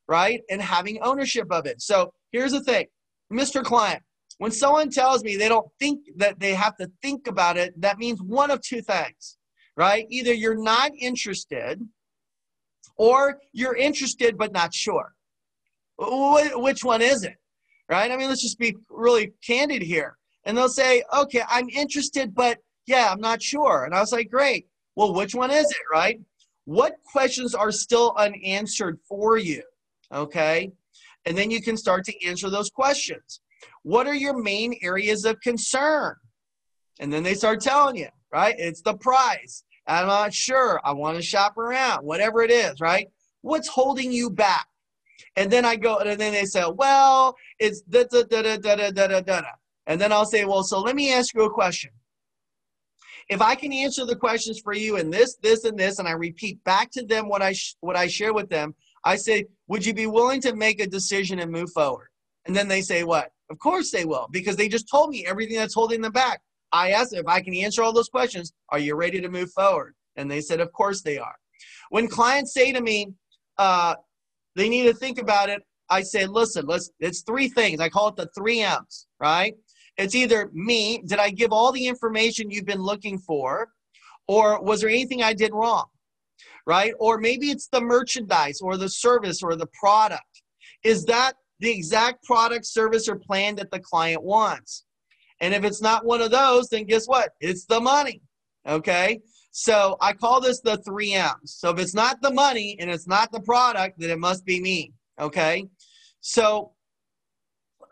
[0.07, 0.41] right?
[0.51, 1.81] And having ownership of it.
[1.81, 2.85] So here's the thing,
[3.33, 3.63] Mr.
[3.63, 4.03] Client,
[4.39, 7.99] when someone tells me they don't think that they have to think about it, that
[7.99, 9.37] means one of two things,
[9.77, 10.05] right?
[10.09, 11.79] Either you're not interested
[12.97, 15.13] or you're interested but not sure.
[15.99, 17.35] Which one is it,
[17.89, 18.09] right?
[18.09, 20.17] I mean, let's just be really candid here.
[20.45, 23.83] And they'll say, okay, I'm interested, but yeah, I'm not sure.
[23.83, 24.67] And I was like, great.
[24.95, 26.19] Well, which one is it, right?
[26.63, 29.63] What questions are still unanswered for you?
[30.13, 30.71] Okay.
[31.25, 33.41] And then you can start to answer those questions.
[33.83, 36.15] What are your main areas of concern?
[36.99, 38.55] And then they start telling you, right?
[38.57, 39.63] It's the price.
[39.87, 40.79] I'm not sure.
[40.83, 43.07] I want to shop around, whatever it is, right?
[43.41, 44.67] What's holding you back?
[45.35, 48.91] And then I go, and then they say, well, it's da da da da da
[48.91, 49.41] da da da.
[49.87, 51.91] And then I'll say, well, so let me ask you a question.
[53.29, 56.11] If I can answer the questions for you and this, this, and this, and I
[56.11, 59.85] repeat back to them what I sh- what I share with them, I say, would
[59.85, 62.09] you be willing to make a decision and move forward?
[62.45, 63.31] And then they say, what?
[63.49, 66.41] Of course they will, because they just told me everything that's holding them back.
[66.71, 69.51] I asked them if I can answer all those questions, are you ready to move
[69.51, 69.95] forward?
[70.15, 71.35] And they said, of course they are.
[71.89, 73.13] When clients say to me,
[73.57, 73.95] uh,
[74.55, 77.79] they need to think about it, I say, listen, let's, it's three things.
[77.79, 79.55] I call it the three M's, right?
[79.97, 83.69] It's either me, did I give all the information you've been looking for?
[84.27, 85.85] Or was there anything I did wrong?
[86.67, 86.93] Right?
[86.99, 90.43] Or maybe it's the merchandise or the service or the product.
[90.83, 94.85] Is that the exact product, service, or plan that the client wants.
[95.41, 97.31] And if it's not one of those, then guess what?
[97.39, 98.21] It's the money.
[98.67, 99.19] Okay.
[99.51, 101.55] So I call this the three M's.
[101.57, 104.61] So if it's not the money and it's not the product, then it must be
[104.61, 104.93] me.
[105.19, 105.65] Okay.
[106.21, 106.73] So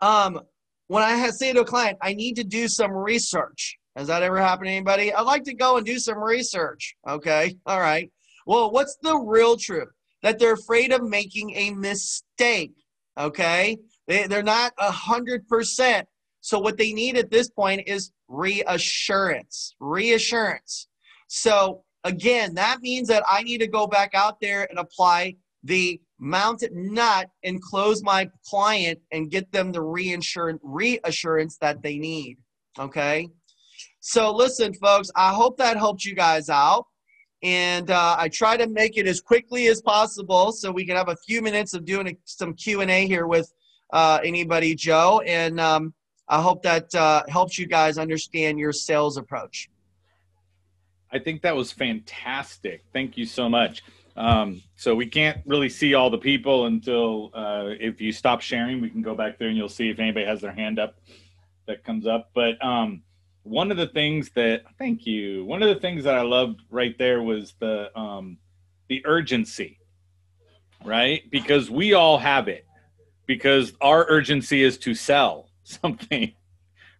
[0.00, 0.40] um,
[0.86, 3.78] when I say to a client, I need to do some research.
[3.96, 5.12] Has that ever happened to anybody?
[5.12, 6.94] I'd like to go and do some research.
[7.08, 7.56] Okay.
[7.66, 8.10] All right.
[8.46, 9.88] Well, what's the real truth?
[10.22, 12.72] That they're afraid of making a mistake.
[13.18, 16.06] Okay, they, they're not a hundred percent.
[16.40, 19.74] So what they need at this point is reassurance.
[19.80, 20.88] Reassurance.
[21.26, 26.00] So again, that means that I need to go back out there and apply the
[26.18, 31.98] mount it nut and close my client and get them the reinsurance reassurance that they
[31.98, 32.38] need.
[32.78, 33.28] Okay.
[34.00, 36.86] So listen, folks, I hope that helped you guys out.
[37.42, 41.08] And uh, I try to make it as quickly as possible so we can have
[41.08, 43.52] a few minutes of doing some Q&A here with
[43.92, 45.20] uh, anybody, Joe.
[45.24, 45.94] And um,
[46.28, 49.70] I hope that uh, helps you guys understand your sales approach.
[51.12, 52.84] I think that was fantastic.
[52.92, 53.82] Thank you so much.
[54.16, 58.80] Um, so we can't really see all the people until uh, if you stop sharing,
[58.80, 60.96] we can go back there and you'll see if anybody has their hand up
[61.66, 62.30] that comes up.
[62.34, 63.02] But um,
[63.48, 65.44] one of the things that thank you.
[65.44, 68.38] One of the things that I loved right there was the um,
[68.88, 69.78] the urgency,
[70.84, 71.22] right?
[71.30, 72.66] Because we all have it.
[73.26, 76.32] Because our urgency is to sell something,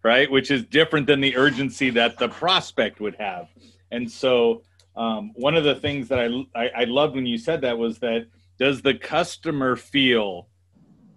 [0.03, 0.31] right?
[0.31, 3.49] Which is different than the urgency that the prospect would have.
[3.91, 4.63] And so
[4.97, 7.99] um, one of the things that I, I I loved when you said that was
[7.99, 8.27] that
[8.59, 10.49] does the customer feel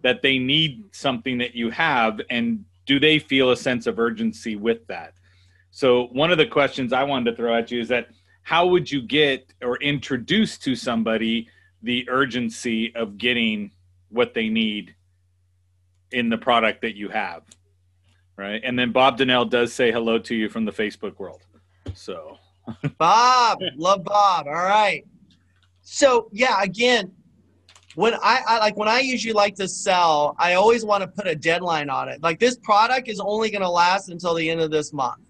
[0.04, 4.56] that they need something that you have and do they feel a sense of urgency
[4.56, 5.14] with that
[5.72, 8.10] so one of the questions i wanted to throw at you is that
[8.44, 11.48] how would you get or introduce to somebody
[11.84, 13.72] the urgency of getting
[14.10, 14.96] what they need
[16.12, 17.44] in the product that you have
[18.38, 21.42] right and then bob donnell does say hello to you from the facebook world
[21.94, 22.38] so
[22.98, 24.48] Bob, love Bob.
[24.48, 25.06] All right.
[25.82, 27.12] So yeah, again,
[27.96, 31.28] when I, I like when I usually like to sell, I always want to put
[31.28, 32.22] a deadline on it.
[32.22, 35.22] Like this product is only going to last until the end of this month,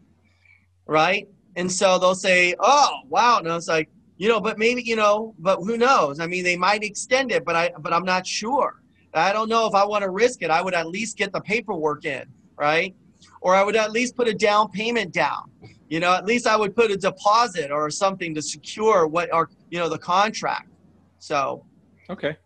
[0.92, 1.28] right?
[1.56, 5.34] And so they'll say, "Oh, wow!" No, it's like you know, but maybe you know,
[5.40, 6.20] but who knows?
[6.20, 8.82] I mean, they might extend it, but I, but I'm not sure.
[9.14, 10.52] I don't know if I want to risk it.
[10.52, 12.24] I would at least get the paperwork in,
[12.56, 12.96] right?
[13.42, 15.52] Or I would at least put a down payment down
[15.92, 19.50] you know at least i would put a deposit or something to secure what or
[19.70, 20.70] you know the contract
[21.20, 21.66] so
[22.10, 22.38] okay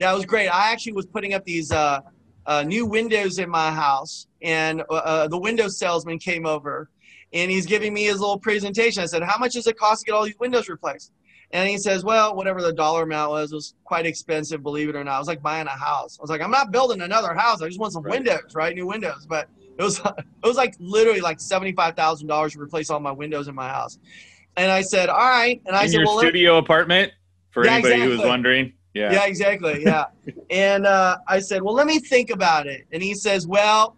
[0.00, 2.00] that was great i actually was putting up these uh,
[2.46, 6.88] uh, new windows in my house and uh, uh the window salesman came over
[7.32, 9.02] and he's giving me his little presentation.
[9.02, 11.12] I said how much does it cost to get all these windows replaced?
[11.52, 15.04] And he says well whatever the dollar amount was was quite expensive believe it or
[15.04, 15.14] not.
[15.14, 16.18] I was like buying a house.
[16.18, 17.62] I was like i'm not building another house.
[17.62, 18.12] I just want some Right.
[18.20, 18.74] windows right?
[18.74, 19.26] New windows.
[19.28, 19.48] But
[19.78, 23.12] it was it was like literally like seventy five thousand dollars to replace all my
[23.12, 23.98] windows in my house.
[24.58, 25.60] And I said, all right.
[25.66, 27.12] And I in said, your well, let- studio apartment?
[27.50, 28.72] For Yeah, anybody who was wondering?
[28.94, 30.04] Yeah, yeah, exactly, yeah.
[30.50, 32.86] and uh, I said, well, let me think about it.
[32.92, 33.96] And he says, well,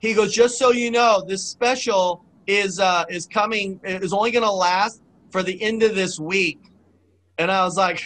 [0.00, 4.44] he goes, just so you know, this special is uh, is coming is only going
[4.44, 6.58] to last for the end of this week.
[7.38, 8.02] And I was like,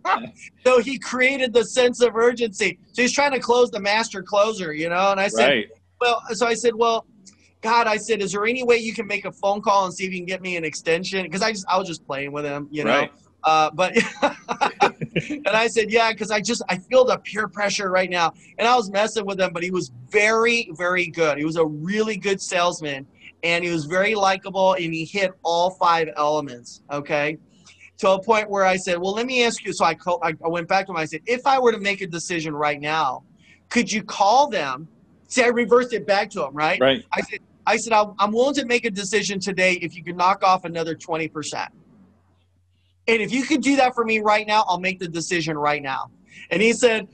[0.66, 2.78] so he created the sense of urgency.
[2.92, 5.12] So he's trying to close the master closer, you know.
[5.12, 5.68] And I said, right
[6.04, 7.06] well, so I said, well,
[7.62, 10.04] God, I said, is there any way you can make a phone call and see
[10.04, 11.22] if you can get me an extension?
[11.22, 12.90] Because I just I was just playing with him, you know.
[12.90, 13.12] Right.
[13.42, 18.10] Uh, but and I said, yeah, because I just I feel the peer pressure right
[18.10, 18.32] now.
[18.58, 21.38] And I was messing with him, but he was very, very good.
[21.38, 23.06] He was a really good salesman,
[23.44, 26.82] and he was very likable, and he hit all five elements.
[26.90, 27.38] Okay.
[27.98, 29.72] To a point where I said, well, let me ask you.
[29.72, 30.96] So I, call, I went back to him.
[30.96, 33.22] I said, if I were to make a decision right now,
[33.68, 34.88] could you call them?
[35.28, 36.80] See, I reversed it back to him, right?
[36.80, 40.16] right I said, I said, I'm willing to make a decision today if you can
[40.16, 41.68] knock off another 20%.
[43.06, 45.82] And if you could do that for me right now, I'll make the decision right
[45.82, 46.10] now.
[46.50, 47.08] And he said,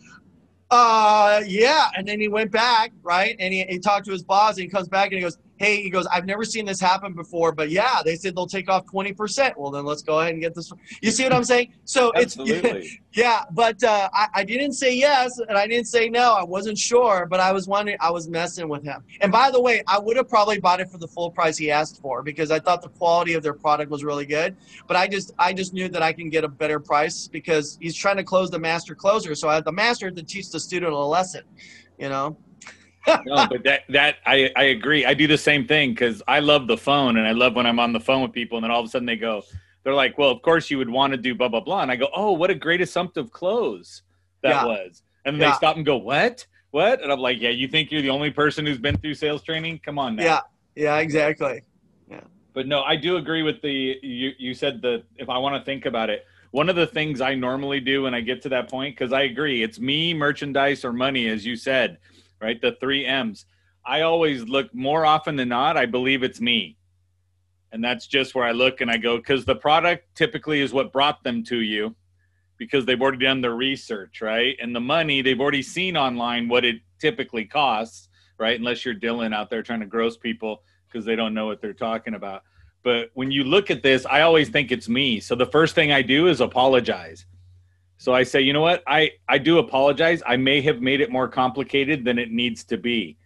[0.70, 1.88] uh, yeah.
[1.96, 3.36] And then he went back, right?
[3.38, 5.82] And he, he talked to his boss and he comes back and he goes, hey,
[5.82, 8.86] he goes, I've never seen this happen before, but yeah, they said they'll take off
[8.86, 9.52] 20%.
[9.58, 10.72] Well, then let's go ahead and get this.
[11.02, 11.74] You see what I'm saying?
[11.84, 12.34] So it's,
[13.12, 16.32] yeah, but uh, I, I didn't say yes and I didn't say no.
[16.32, 17.98] I wasn't sure, but I was wondering.
[18.00, 19.04] I was messing with him.
[19.20, 21.70] And by the way, I would have probably bought it for the full price he
[21.70, 24.56] asked for because I thought the quality of their product was really good.
[24.86, 27.94] But I just I just knew that I can get a better price because he's
[27.94, 29.34] trying to close the master closer.
[29.34, 31.42] So I had the master to teach the student a lesson.
[31.98, 32.38] You know.
[33.06, 35.04] No, but that that I I agree.
[35.04, 37.80] I do the same thing because I love the phone and I love when I'm
[37.80, 39.42] on the phone with people and then all of a sudden they go,
[39.84, 41.96] they're like, well, of course you would want to do blah blah blah, and I
[41.96, 44.02] go, oh, what a great assumptive close
[44.42, 44.64] that Yeah.
[44.66, 45.50] was, and then Yeah.
[45.50, 48.30] they stop and go, what, what, and I'm like, yeah, you think you're the only
[48.30, 49.80] person who's been through sales training?
[49.84, 50.24] Come on now.
[50.24, 50.40] Yeah.
[50.76, 50.96] Yeah.
[50.98, 51.62] Exactly.
[52.10, 52.20] Yeah.
[52.52, 54.32] But no, I do agree with the you.
[54.38, 57.34] You said that if I want to think about it, one of the things I
[57.36, 60.92] normally do when I get to that point, because I agree, it's me, merchandise, or
[60.92, 61.98] money, as you said,
[62.40, 62.60] right?
[62.60, 63.46] The three M's.
[63.84, 65.76] I always look more often than not.
[65.76, 66.76] I believe it's me,
[67.72, 70.92] and that's just where I look and I go because the product typically is what
[70.92, 71.94] brought them to you,
[72.58, 74.56] because they've already done their research, right?
[74.60, 78.58] And the money they've already seen online what it typically costs, right?
[78.58, 81.72] Unless you're Dylan out there trying to gross people because they don't know what they're
[81.72, 82.42] talking about.
[82.82, 85.20] But when you look at this, I always think it's me.
[85.20, 87.26] So the first thing I do is apologize.
[88.00, 88.82] So I say, you know what?
[88.86, 90.22] I I do apologize.
[90.24, 93.18] I may have made it more complicated than it needs to be.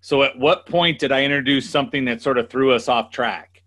[0.00, 3.62] So at what point did I introduce something that sort of threw us off track?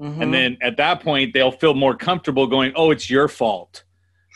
[0.00, 0.22] Mhm.
[0.22, 3.84] And then at that point, they'll feel more comfortable going, "Oh, it's your fault."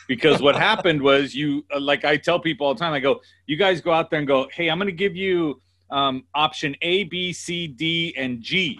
[0.07, 3.19] Because what happened was you, uh, like I tell people all the time, I go,
[3.47, 6.75] "You guys go out there and go, hey, I'm going to give you um, option
[6.83, 8.79] A, B, C, D, and G,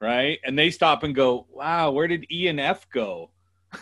[0.00, 3.30] right?" And they stop and go, "Wow, where did E and F go?"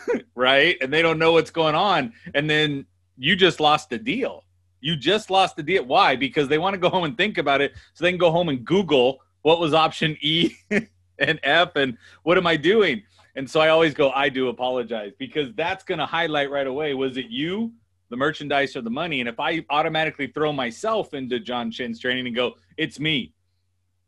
[0.35, 0.77] right?
[0.81, 2.85] And they don't know what's going on, and then
[3.17, 4.43] you just lost the deal.
[4.81, 5.83] You just lost the deal.
[5.85, 6.15] Why?
[6.15, 8.49] Because they want to go home and think about it, so they can go home
[8.49, 10.55] and Google what was option E
[11.19, 13.03] and F and what am I doing?
[13.35, 16.95] And so I always go, I do apologize because that's going to highlight right away.
[16.95, 17.71] Was it you,
[18.09, 19.19] the merchandise, or the money?
[19.19, 23.35] And if I automatically throw myself into John Shin's training and go, it's me,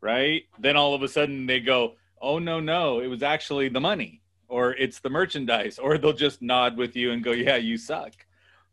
[0.00, 0.42] right?
[0.58, 4.22] Then all of a sudden they go, oh, no, no, it was actually the money
[4.48, 5.78] or it's the merchandise.
[5.78, 8.12] Or they'll just nod with you and go, yeah, you suck.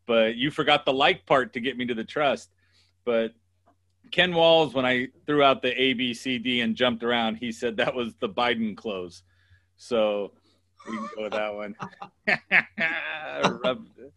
[0.05, 2.49] But you forgot the like part to get me to the trust.
[3.03, 3.34] But
[4.11, 7.51] Ken Walls, when I threw out the A, B, C, D and jumped around, he
[7.51, 9.23] said that was the Biden close.
[9.78, 10.32] So
[10.88, 11.76] we can go with that one.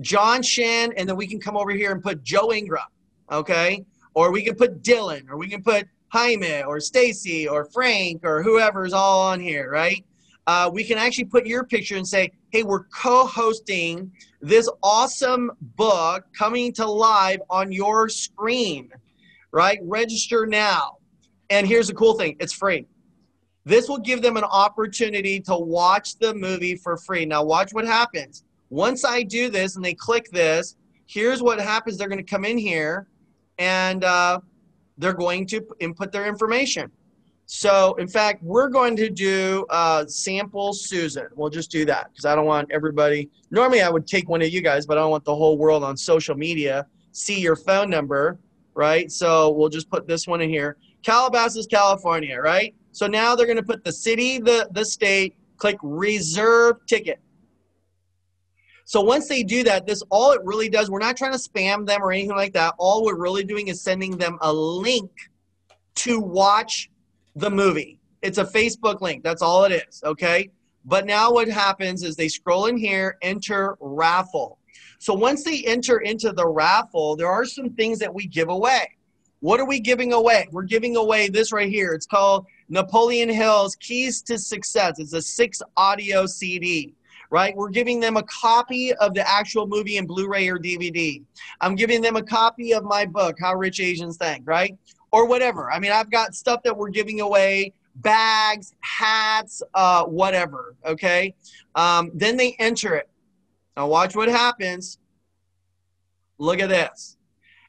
[0.00, 2.82] John Shin, and then we can come over here and put Joe Ingram.
[3.30, 3.84] Okay,
[4.14, 8.42] or we can put Dylan, or we can put Jaime or Stacy or Frank or
[8.42, 10.04] whoever's all on here, right?
[10.48, 15.50] Uh, we can actually put your picture and say, hey, we're co hosting this awesome
[15.60, 18.90] book coming to live on your screen,
[19.52, 19.78] right?
[19.82, 20.96] Register now.
[21.50, 22.86] And here's the cool thing it's free.
[23.64, 27.26] This will give them an opportunity to watch the movie for free.
[27.26, 28.44] Now, watch what happens.
[28.70, 30.76] Once I do this and they click this,
[31.06, 31.98] here's what happens.
[31.98, 33.08] They're going to come in here
[33.58, 34.40] and uh,
[34.96, 36.90] they're going to input their information.
[37.52, 41.26] So, in fact, we're going to do uh, sample Susan.
[41.34, 43.28] We'll just do that because I don't want everybody.
[43.50, 45.82] Normally, I would take one of you guys, but I don't want the whole world
[45.82, 48.38] on social media see your phone number,
[48.74, 49.10] right?
[49.10, 50.76] So we'll just put this one in here.
[51.02, 52.72] Calabasas, California, right?
[52.92, 57.18] So now they're going to put the city, the the state, click reserve ticket.
[58.84, 61.84] So once they do that, this all it really does, we're not trying to spam
[61.84, 62.74] them or anything like that.
[62.78, 65.10] All we're really doing is sending them a link
[65.96, 66.88] to watch
[67.36, 67.98] the movie.
[68.22, 69.22] It's a Facebook link.
[69.22, 70.02] That's all it is.
[70.04, 70.50] Okay.
[70.84, 74.58] But now what happens is they scroll in here, enter raffle.
[74.98, 78.96] So once they enter into the raffle, there are some things that we give away.
[79.40, 80.48] What are we giving away?
[80.52, 81.92] We're giving away this right here.
[81.92, 84.98] It's called Napoleon Hill's Keys to Success.
[84.98, 86.94] It's a six audio CD
[87.30, 87.56] right?
[87.56, 91.22] We're giving them a copy of the actual movie in Blu-ray or DVD.
[91.60, 94.76] I'm giving them a copy of my book, How Rich Asians Think, right?
[95.12, 95.70] Or whatever.
[95.70, 101.34] I mean, I've got stuff that we're giving away, bags, hats, uh, whatever, okay?
[101.74, 103.08] Um, then they enter it.
[103.76, 104.98] Now watch what happens.
[106.38, 107.16] Look at this.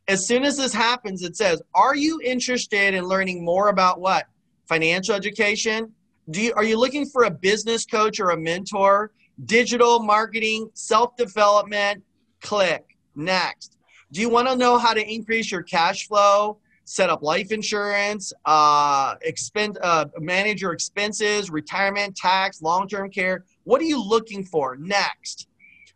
[0.08, 4.26] As soon as this happens, it says, are you interested in learning more about what?
[4.68, 5.92] Financial education?
[6.30, 9.12] Do you, are you looking for a business coach or a mentor?
[9.46, 12.04] digital marketing, self development,
[12.42, 13.78] click next.
[14.12, 16.58] Do you want to know how to increase your cash flow,
[16.92, 23.46] set up life insurance, uh, expend, uh, manage your expenses, retirement, tax, long-term care?
[23.64, 25.48] What are you looking for next?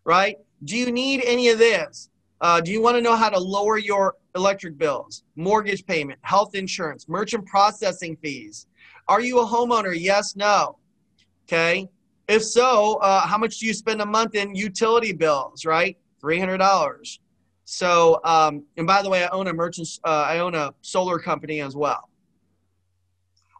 [0.05, 0.37] Right?
[0.63, 2.09] Do you need any of this?
[2.39, 6.55] Uh, do you want to know how to lower your electric bills, mortgage payment, health
[6.55, 8.67] insurance, merchant processing fees?
[9.09, 9.93] Are you a homeowner?
[9.99, 10.77] Yes, no.
[11.45, 11.89] Okay.
[12.29, 15.65] If so, uh, how much do you spend a month in utility bills?
[15.65, 17.19] Right, three hundred dollars.
[17.65, 19.87] So, um, and by the way, I own a merchant.
[20.03, 22.09] Uh, I own a solar company as well.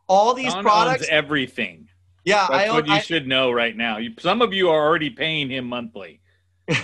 [0.07, 1.89] All these Don products, everything.
[2.23, 2.75] yeah, That's I own.
[2.75, 3.97] what you I, should know right now.
[3.97, 6.21] You, some of you are already paying him monthly.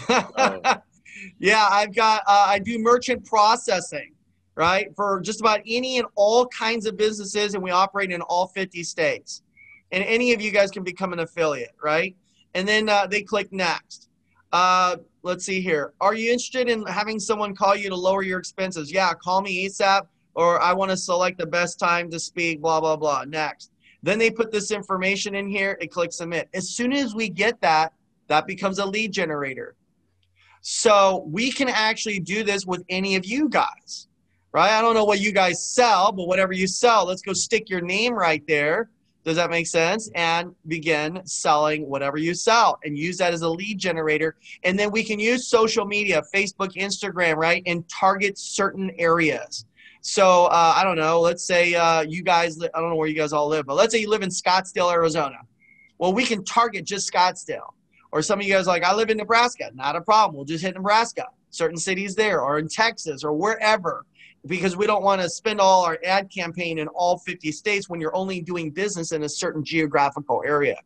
[0.09, 0.61] Oh.
[1.39, 2.24] yeah, I've got.
[2.26, 4.13] Uh, I do merchant processing,
[4.55, 8.47] right, for just about any and all kinds of businesses, and we operate in all
[8.47, 9.43] 50 states.
[9.91, 12.15] And any of you guys can become an affiliate, right?
[12.55, 14.07] And then uh, they click next.
[14.52, 15.93] Uh, let's see here.
[16.02, 18.91] Are you interested in having someone call you to lower your expenses?
[18.91, 22.62] Yeah, call me ASAP, or I want to select the best time to speak.
[22.62, 23.24] Blah blah blah.
[23.26, 23.72] Next.
[24.04, 25.78] Then they put this information in here.
[25.80, 26.49] It clicks submit.
[26.54, 27.93] As soon as we get that,
[28.28, 29.76] that becomes a lead generator.
[30.62, 34.08] So we can actually do this with any of you guys,
[34.54, 34.72] right?
[34.72, 37.82] I don't know what you guys sell, but whatever you sell, let's go stick your
[37.82, 38.89] name right there.
[39.24, 40.09] Does that make sense?
[40.15, 44.36] And begin selling whatever you sell and use that as a lead generator.
[44.63, 47.61] And then we can use social media, Facebook, Instagram, right?
[47.65, 49.65] And target certain areas.
[50.01, 53.07] So uh, I don't know, let's say uh, you guys, li- I don't know where
[53.07, 55.38] you guys all live, but let's say you live in Scottsdale, Arizona.
[55.99, 57.74] Well, we can target just Scottsdale.
[58.11, 59.69] Or some of you guys like, I live in Nebraska.
[59.76, 60.36] Not a problem.
[60.36, 64.05] We'll just hit Nebraska, certain cities there, or in Texas, or wherever,
[64.48, 68.02] because we don't want to spend all our ad campaign in all 50 states when
[68.02, 70.78] you're only doing business in a certain geographical area.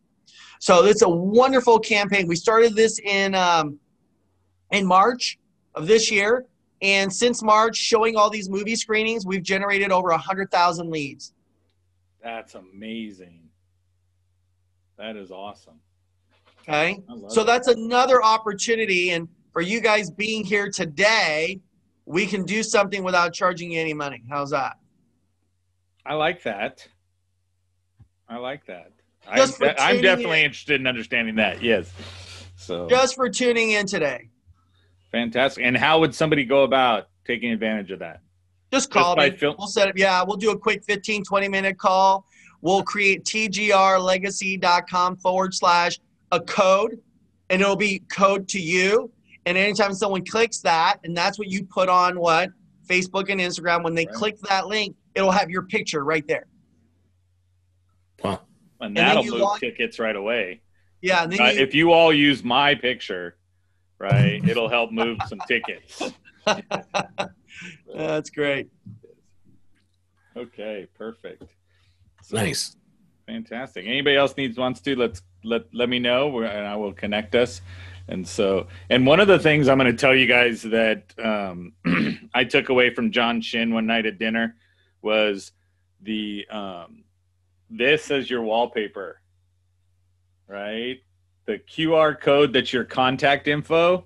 [0.59, 2.27] So it's a wonderful campaign.
[2.27, 3.79] We started this in um,
[4.71, 5.37] in March
[5.75, 6.45] of this year,
[6.81, 11.33] and since March, showing all these movie screenings, we've generated over 100,000 leads.
[12.23, 13.41] That's amazing.
[14.97, 15.79] That is awesome.
[16.67, 16.99] Okay.
[17.27, 19.11] So that's another opportunity.
[19.11, 21.59] And for you guys being here today,
[22.05, 24.23] we can do something without charging you any money.
[24.29, 24.77] How's that?
[26.05, 26.87] I like that.
[28.29, 28.91] I like that.
[29.27, 30.45] I'm, Just I'm definitely in.
[30.45, 31.63] interested in understanding that.
[31.63, 31.91] Yes.
[32.57, 34.29] So Just for tuning in today.
[35.11, 35.63] fantastic.
[35.65, 38.21] And how would somebody go about taking advantage of that?
[38.71, 39.37] Just call by me.
[39.37, 39.97] fil- we'll set up.
[39.97, 42.25] Yeah, we'll do a quick 15, 20 minute call.
[42.61, 45.99] We'll create tgrlegacy.com forward slash
[46.31, 46.99] a code,
[47.49, 49.11] and it'll be code to you.
[49.45, 52.49] And anytime someone clicks that, and that's what you put on what?
[52.87, 54.15] Facebook and Instagram, when they Right.
[54.15, 56.47] click that link, it'll have your picture right there.
[58.23, 58.41] Wow.
[58.81, 60.61] And then that'll you move log- tickets right away.
[61.01, 63.37] Yeah, and then Uh, you, if you all use my picture,
[63.99, 66.01] right, it'll help move some tickets.
[67.95, 68.69] that's great.
[70.35, 71.43] Okay, perfect.
[72.23, 72.75] So, Nice.
[73.27, 73.85] Fantastic.
[73.87, 77.61] Anybody else needs wants to let's let let me know and I will connect us.
[78.07, 81.73] And so, and one of the things I'm going to tell you guys that um,
[82.33, 84.55] I took away from John Shin one night at dinner
[85.01, 85.51] was
[86.01, 87.03] the um,
[87.69, 89.21] this as your wallpaper,
[90.47, 90.99] right?
[91.45, 94.05] The QR code that's your contact info.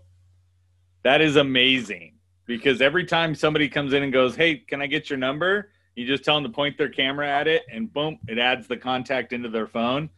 [1.04, 5.10] That is amazing because every time somebody comes in and goes, "Hey, can I get
[5.10, 8.38] your number?" You just tell them to point their camera at it, and boom, it
[8.38, 10.10] adds the contact into their phone.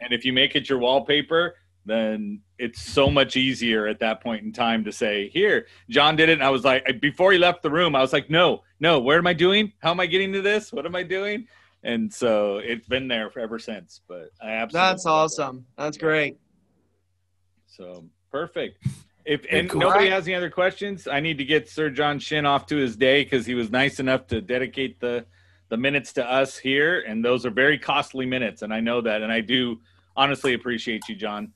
[0.00, 1.56] And if you make it your wallpaper,
[1.86, 6.28] then it's so much easier at that point in time to say, "Here, John did
[6.28, 8.98] it." And I was like, before he left the room, I was like, "No, no,
[8.98, 9.72] where am I doing?
[9.78, 10.72] How am I getting to this?
[10.72, 11.46] What am I doing?"
[11.84, 14.00] And so it's been there for ever since.
[14.08, 15.22] But I absolutely That's love it.
[15.22, 15.66] awesome.
[15.78, 16.36] That's great.
[17.66, 18.84] So perfect.
[19.24, 19.80] If and cool.
[19.80, 22.96] nobody has any other questions, I need to get Sir John Shin off to his
[22.96, 25.26] day because he was nice enough to dedicate the
[25.68, 29.22] the minutes to us here, and those are very costly minutes, and I know that,
[29.22, 29.80] and I do
[30.16, 31.52] honestly appreciate you, John.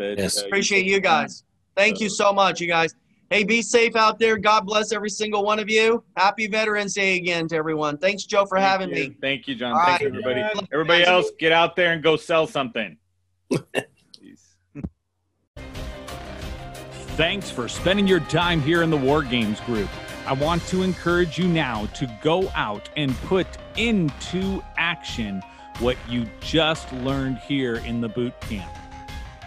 [0.00, 0.42] That, Yes.
[0.42, 1.44] uh, Appreciate took you guys.
[1.76, 2.94] Thank you so much, you guys.
[3.28, 4.38] Hey, be safe out there.
[4.38, 6.02] God bless every single one of you.
[6.16, 7.98] Happy Veterans Day again to everyone.
[7.98, 9.10] Thanks, Joe, for Thank having you.
[9.10, 9.16] me.
[9.20, 9.72] Thank you, John.
[9.72, 10.06] All Thank right.
[10.08, 10.40] everybody.
[10.40, 10.60] Yeah.
[10.72, 12.96] Everybody else, get out there and go sell something.
[14.18, 14.56] Peace.
[17.16, 19.90] Thanks for spending your time here in the War Games group.
[20.26, 23.46] I want to encourage you now to go out and put
[23.76, 25.42] into action
[25.78, 28.70] what you just learned here in the boot camp.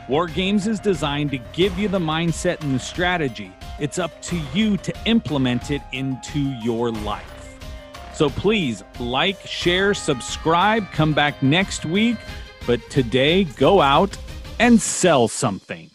[0.09, 3.51] War Games is designed to give you the mindset and the strategy.
[3.79, 7.57] It's up to you to implement it into your life.
[8.13, 12.17] So please like, share, subscribe, come back next week.
[12.67, 14.17] But today, go out
[14.59, 15.92] and sell something.